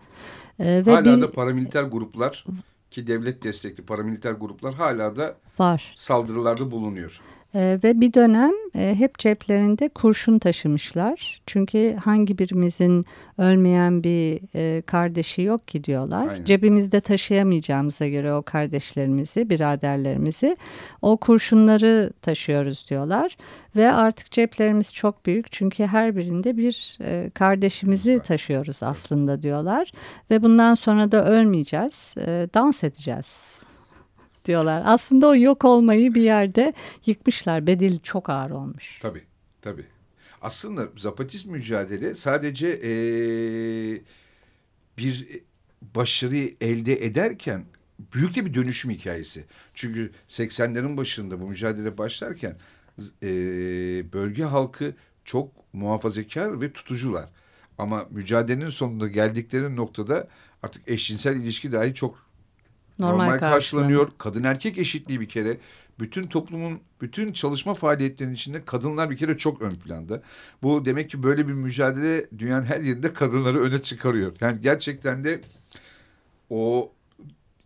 E, 0.59 0.87
ve 0.87 0.91
hala 0.95 1.17
bir, 1.17 1.23
da 1.23 1.33
paramiliter 1.33 1.83
gruplar 1.83 2.45
ki 2.91 3.07
devlet 3.07 3.43
destekli 3.45 3.83
paramiliter 3.85 4.33
gruplar 4.33 4.75
hala 4.75 5.17
da 5.17 5.37
var. 5.59 5.93
saldırılarda 5.95 6.71
bulunuyor. 6.71 7.21
E, 7.55 7.79
ve 7.85 8.01
bir 8.01 8.13
dönem 8.15 8.53
e, 8.75 8.95
hep 8.99 9.19
ceplerinde 9.19 9.89
kurşun 9.89 10.39
taşımışlar. 10.39 11.41
Çünkü 11.47 11.97
hangi 12.05 12.39
birimizin 12.39 13.07
ölmeyen 13.39 14.05
bir 14.05 14.41
e, 14.55 14.83
kardeşi 14.83 15.43
yok 15.43 15.69
ki 15.69 15.85
diyorlar. 15.85 16.29
Aynen. 16.29 16.45
Cebimizde 16.45 17.01
taşıyamayacağımıza 17.01 18.09
göre 18.09 18.35
o 18.35 18.43
kardeşlerimizi, 18.43 19.51
biraderlerimizi 19.51 20.57
o 21.03 21.17
kurşunları 21.17 22.13
taşıyoruz 22.23 22.91
diyorlar. 22.91 23.37
Ve 23.77 23.93
artık 23.93 24.31
ceplerimiz 24.31 24.95
çok 24.95 25.27
büyük 25.27 25.53
çünkü 25.53 25.87
her 25.87 26.17
birinde 26.17 26.57
bir 26.57 26.99
e, 27.01 27.31
kardeşimizi 27.31 28.21
taşıyoruz 28.25 28.83
aslında 28.83 29.43
diyorlar. 29.43 29.93
Ve 30.31 30.43
bundan 30.43 30.75
sonra 30.75 31.13
da 31.13 31.27
ölmeyeceğiz, 31.27 32.15
e, 32.19 32.49
dans 32.55 32.85
edeceğiz 32.85 33.58
diyorlar. 34.49 34.83
Aslında 34.85 35.27
o 35.27 35.37
yok 35.37 35.65
olmayı 35.65 36.15
bir 36.15 36.23
yerde 36.23 36.73
yıkmışlar. 37.07 37.67
Bedeli 37.67 38.01
çok 38.01 38.31
ağır 38.31 38.51
olmuş. 38.51 38.99
Tabii 39.03 39.23
tabii. 39.63 39.85
Aslında 40.43 40.89
zapatist 40.97 41.47
mücadele 41.47 42.15
sadece 42.15 42.69
ee, 42.69 44.03
bir 44.99 45.27
başarıyı 45.83 46.57
elde 46.61 47.05
ederken 47.05 47.65
büyük 48.15 48.35
de 48.35 48.47
bir 48.47 48.55
dönüşüm 48.55 48.91
hikayesi. 48.91 49.45
Çünkü 49.75 50.11
80'lerin 50.29 50.97
başında 50.97 51.41
bu 51.41 51.49
mücadele 51.49 51.99
başlarken 51.99 52.57
e, 53.23 53.29
bölge 54.13 54.45
halkı 54.45 54.95
çok 55.25 55.75
muhafazakar 55.75 56.61
ve 56.61 56.73
tutucular. 56.73 57.29
Ama 57.79 58.07
mücadelenin 58.11 58.71
sonunda 58.71 59.09
geldikleri 59.09 59.77
noktada 59.77 60.29
artık 60.63 60.89
eşcinsel 60.89 61.37
ilişki 61.37 61.73
dahi 61.73 61.95
çok 61.95 62.28
normal, 62.99 63.25
normal 63.25 63.39
karşılanıyor. 63.39 64.09
Kadın 64.19 64.45
erkek 64.45 64.79
eşitliği 64.79 65.21
bir 65.21 65.29
kere 65.29 65.59
bütün 66.01 66.27
toplumun 66.27 66.81
bütün 67.01 67.33
çalışma 67.33 67.75
faaliyetlerinin 67.75 68.35
içinde 68.35 68.65
kadınlar 68.65 69.11
bir 69.11 69.17
kere 69.17 69.37
çok 69.37 69.63
ön 69.63 69.75
planda. 69.75 70.23
Bu 70.63 70.85
demek 70.85 71.11
ki 71.11 71.23
böyle 71.23 71.49
bir 71.49 71.53
mücadele 71.53 72.27
dünyanın 72.39 72.65
her 72.65 72.81
yerinde 72.81 73.13
kadınları 73.13 73.61
öne 73.61 73.83
çıkarıyor. 73.83 74.33
Yani 74.41 74.61
gerçekten 74.61 75.25
de 75.25 75.41
o 76.51 76.93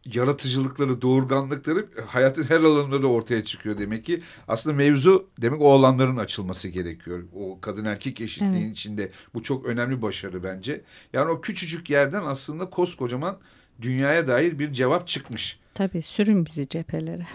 yaratıcılıkları, 0.04 1.02
doğurganlıkları 1.02 1.86
hayatın 2.06 2.42
her 2.42 2.60
alanında 2.60 3.02
da 3.02 3.06
ortaya 3.06 3.44
çıkıyor 3.44 3.78
demek 3.78 4.04
ki. 4.04 4.22
Aslında 4.48 4.76
mevzu 4.76 5.28
demek 5.38 5.60
o 5.60 5.72
alanların 5.72 6.16
açılması 6.16 6.68
gerekiyor. 6.68 7.22
O 7.34 7.60
kadın 7.60 7.84
erkek 7.84 8.20
eşitliğin 8.20 8.66
evet. 8.66 8.72
içinde 8.72 9.10
bu 9.34 9.42
çok 9.42 9.66
önemli 9.66 10.02
başarı 10.02 10.42
bence. 10.42 10.80
Yani 11.12 11.30
o 11.30 11.40
küçücük 11.40 11.90
yerden 11.90 12.22
aslında 12.22 12.70
koskocaman 12.70 13.38
dünyaya 13.82 14.28
dair 14.28 14.58
bir 14.58 14.72
cevap 14.72 15.08
çıkmış. 15.08 15.58
Tabii 15.74 16.02
sürün 16.02 16.46
bizi 16.46 16.68
cephelere. 16.68 17.26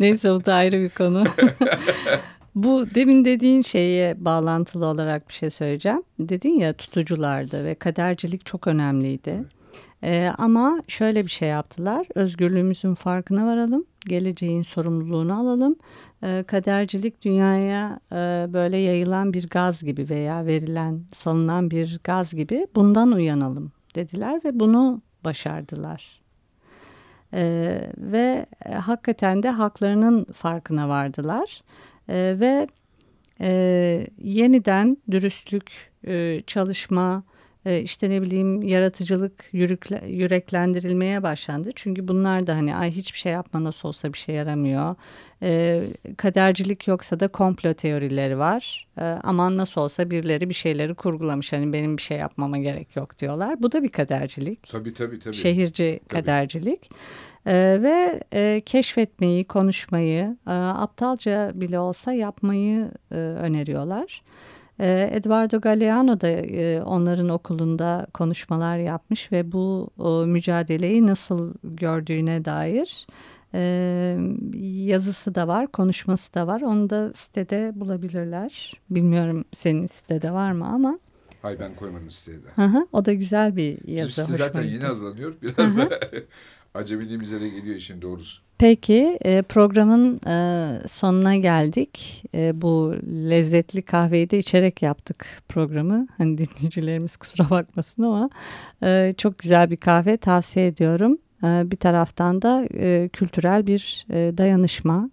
Neyse 0.00 0.30
o 0.30 0.44
da 0.44 0.54
ayrı 0.54 0.80
bir 0.80 0.88
konu. 0.88 1.24
Bu 2.54 2.86
demin 2.94 3.24
dediğin 3.24 3.62
şeye 3.62 4.24
bağlantılı 4.24 4.86
olarak 4.86 5.28
bir 5.28 5.34
şey 5.34 5.50
söyleyeceğim. 5.50 6.02
Dedin 6.18 6.58
ya 6.58 6.72
tutuculardı 6.72 7.64
ve 7.64 7.74
kadercilik 7.74 8.46
çok 8.46 8.66
önemliydi. 8.66 9.30
Evet. 9.30 9.56
Ee, 10.02 10.32
ama 10.38 10.82
şöyle 10.88 11.24
bir 11.24 11.30
şey 11.30 11.48
yaptılar. 11.48 12.06
Özgürlüğümüzün 12.14 12.94
farkına 12.94 13.46
varalım. 13.46 13.84
Geleceğin 14.06 14.62
sorumluluğunu 14.62 15.40
alalım. 15.40 15.76
Ee, 16.22 16.44
kadercilik 16.46 17.22
dünyaya 17.22 18.00
e, 18.12 18.16
böyle 18.52 18.78
yayılan 18.78 19.32
bir 19.32 19.48
gaz 19.48 19.82
gibi 19.82 20.10
veya 20.10 20.46
verilen, 20.46 21.00
salınan 21.14 21.70
bir 21.70 22.00
gaz 22.04 22.34
gibi 22.34 22.66
bundan 22.74 23.12
uyanalım 23.12 23.72
dediler 23.96 24.40
ve 24.44 24.60
bunu 24.60 25.02
başardılar. 25.24 26.20
Ee, 27.34 27.90
ve 27.96 28.46
e, 28.64 28.72
hakikaten 28.74 29.42
de 29.42 29.50
haklarının 29.50 30.24
farkına 30.24 30.88
vardılar 30.88 31.62
ee, 32.08 32.36
ve 32.40 32.66
e, 33.40 34.06
yeniden 34.18 34.96
dürüstlük, 35.10 35.92
e, 36.06 36.42
çalışma, 36.46 37.22
e, 37.32 37.35
işte 37.66 38.10
ne 38.10 38.22
bileyim 38.22 38.62
yaratıcılık 38.62 39.44
yürükle, 39.52 40.02
yüreklendirilmeye 40.08 41.22
başlandı. 41.22 41.70
Çünkü 41.74 42.08
bunlar 42.08 42.46
da 42.46 42.54
hani 42.54 42.76
ay 42.76 42.90
hiçbir 42.90 43.18
şey 43.18 43.32
yapma 43.32 43.64
nasıl 43.64 43.88
olsa 43.88 44.12
bir 44.12 44.18
şey 44.18 44.34
yaramıyor. 44.34 44.94
E, 45.42 45.82
kadercilik 46.16 46.88
yoksa 46.88 47.20
da 47.20 47.28
komplo 47.28 47.74
teorileri 47.74 48.38
var. 48.38 48.86
E, 48.98 49.02
aman 49.02 49.56
nasıl 49.56 49.80
olsa 49.80 50.10
birileri 50.10 50.48
bir 50.48 50.54
şeyleri 50.54 50.94
kurgulamış. 50.94 51.52
Hani 51.52 51.72
benim 51.72 51.96
bir 51.96 52.02
şey 52.02 52.18
yapmama 52.18 52.58
gerek 52.58 52.96
yok 52.96 53.18
diyorlar. 53.18 53.62
Bu 53.62 53.72
da 53.72 53.82
bir 53.82 53.88
kadercilik. 53.88 54.62
Tabii 54.62 54.94
tabii 54.94 55.18
tabii. 55.18 55.34
Şehirci 55.34 56.00
tabii. 56.08 56.20
kadercilik. 56.20 56.90
Ee, 57.46 57.78
ve 57.82 58.20
e, 58.32 58.62
keşfetmeyi, 58.66 59.44
konuşmayı, 59.44 60.36
e, 60.46 60.50
aptalca 60.52 61.52
bile 61.54 61.78
olsa 61.78 62.12
yapmayı 62.12 62.90
e, 63.10 63.14
öneriyorlar. 63.16 64.22
Ee, 64.80 65.10
Eduardo 65.12 65.60
Galeano 65.60 66.20
da 66.20 66.28
e, 66.28 66.82
onların 66.82 67.28
okulunda 67.28 68.06
konuşmalar 68.14 68.78
yapmış 68.78 69.32
ve 69.32 69.52
bu 69.52 69.90
mücadeleyi 70.26 71.06
nasıl 71.06 71.54
gördüğüne 71.64 72.44
dair 72.44 73.06
e, 73.54 74.18
yazısı 74.84 75.34
da 75.34 75.48
var, 75.48 75.66
konuşması 75.66 76.34
da 76.34 76.46
var. 76.46 76.60
Onu 76.60 76.90
da 76.90 77.12
sitede 77.14 77.72
bulabilirler. 77.74 78.80
Bilmiyorum 78.90 79.44
senin 79.52 79.86
sitede 79.86 80.32
var 80.32 80.52
mı 80.52 80.66
ama. 80.66 80.98
Hayır 81.42 81.58
ben 81.60 81.74
koymadım 81.74 82.10
siteye 82.10 82.38
de. 82.38 82.48
Hı 82.54 82.64
hı, 82.64 82.86
o 82.92 83.04
da 83.04 83.12
güzel 83.12 83.56
bir 83.56 83.88
yazı. 83.88 84.08
Bizim 84.08 84.24
site 84.24 84.36
zaten 84.38 84.62
yeni 84.62 84.84
hazırlanıyor. 84.84 85.34
Biraz 85.42 85.76
da 85.76 85.90
acemiliğimize 86.76 87.40
de 87.40 87.48
geliyor 87.48 87.76
işin 87.76 88.02
doğrusu. 88.02 88.42
Peki 88.58 89.18
e, 89.24 89.42
programın 89.42 90.20
e, 90.26 90.88
sonuna 90.88 91.36
geldik. 91.36 92.24
E, 92.34 92.62
bu 92.62 92.94
lezzetli 93.30 93.82
kahveyi 93.82 94.30
de 94.30 94.38
içerek 94.38 94.82
yaptık 94.82 95.26
programı. 95.48 96.06
Hani 96.18 96.38
dinleyicilerimiz 96.38 97.16
kusura 97.16 97.50
bakmasın 97.50 98.02
ama 98.02 98.30
çok 99.16 99.38
güzel 99.38 99.70
bir 99.70 99.76
kahve 99.76 100.16
tavsiye 100.16 100.66
ediyorum. 100.66 101.18
Bir 101.42 101.76
taraftan 101.76 102.42
da 102.42 102.66
kültürel 103.08 103.66
bir 103.66 104.06
dayanışma, 104.10 105.10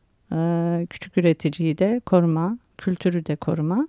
küçük 0.89 1.17
üreticiyi 1.17 1.77
de 1.77 2.01
koruma, 2.05 2.57
kültürü 2.77 3.25
de 3.25 3.35
koruma. 3.35 3.87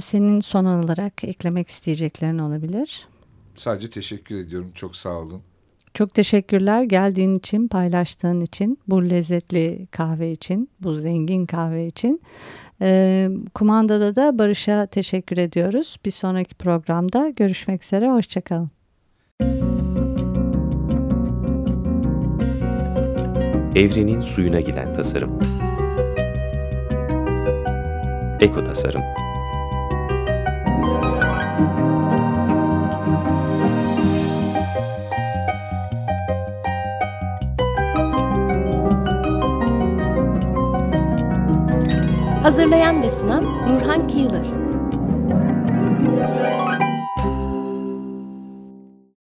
Senin 0.00 0.40
son 0.40 0.64
olarak 0.64 1.24
eklemek 1.24 1.68
isteyeceklerin 1.68 2.38
olabilir. 2.38 3.08
Sadece 3.54 3.90
teşekkür 3.90 4.34
ediyorum. 4.34 4.70
Çok 4.74 4.96
sağ 4.96 5.18
olun. 5.18 5.42
Çok 5.94 6.14
teşekkürler 6.14 6.82
geldiğin 6.82 7.34
için, 7.34 7.68
paylaştığın 7.68 8.40
için, 8.40 8.78
bu 8.88 9.10
lezzetli 9.10 9.86
kahve 9.90 10.32
için, 10.32 10.70
bu 10.80 10.94
zengin 10.94 11.46
kahve 11.46 11.86
için. 11.86 12.22
Ee, 12.82 13.28
kumandada 13.54 14.16
da 14.16 14.38
Barış'a 14.38 14.86
teşekkür 14.86 15.36
ediyoruz. 15.36 15.96
Bir 16.04 16.10
sonraki 16.10 16.54
programda 16.54 17.28
görüşmek 17.28 17.82
üzere, 17.82 18.10
hoşçakalın. 18.10 18.70
Evrenin 23.74 24.20
suyuna 24.20 24.60
giden 24.60 24.94
tasarım. 24.94 25.38
Eko 28.40 28.64
Tasarım 28.64 29.02
Hazırlayan 42.44 43.02
ve 43.02 43.10
sunan 43.10 43.44
Nurhan 43.44 44.08
Kıyılır. 44.08 44.63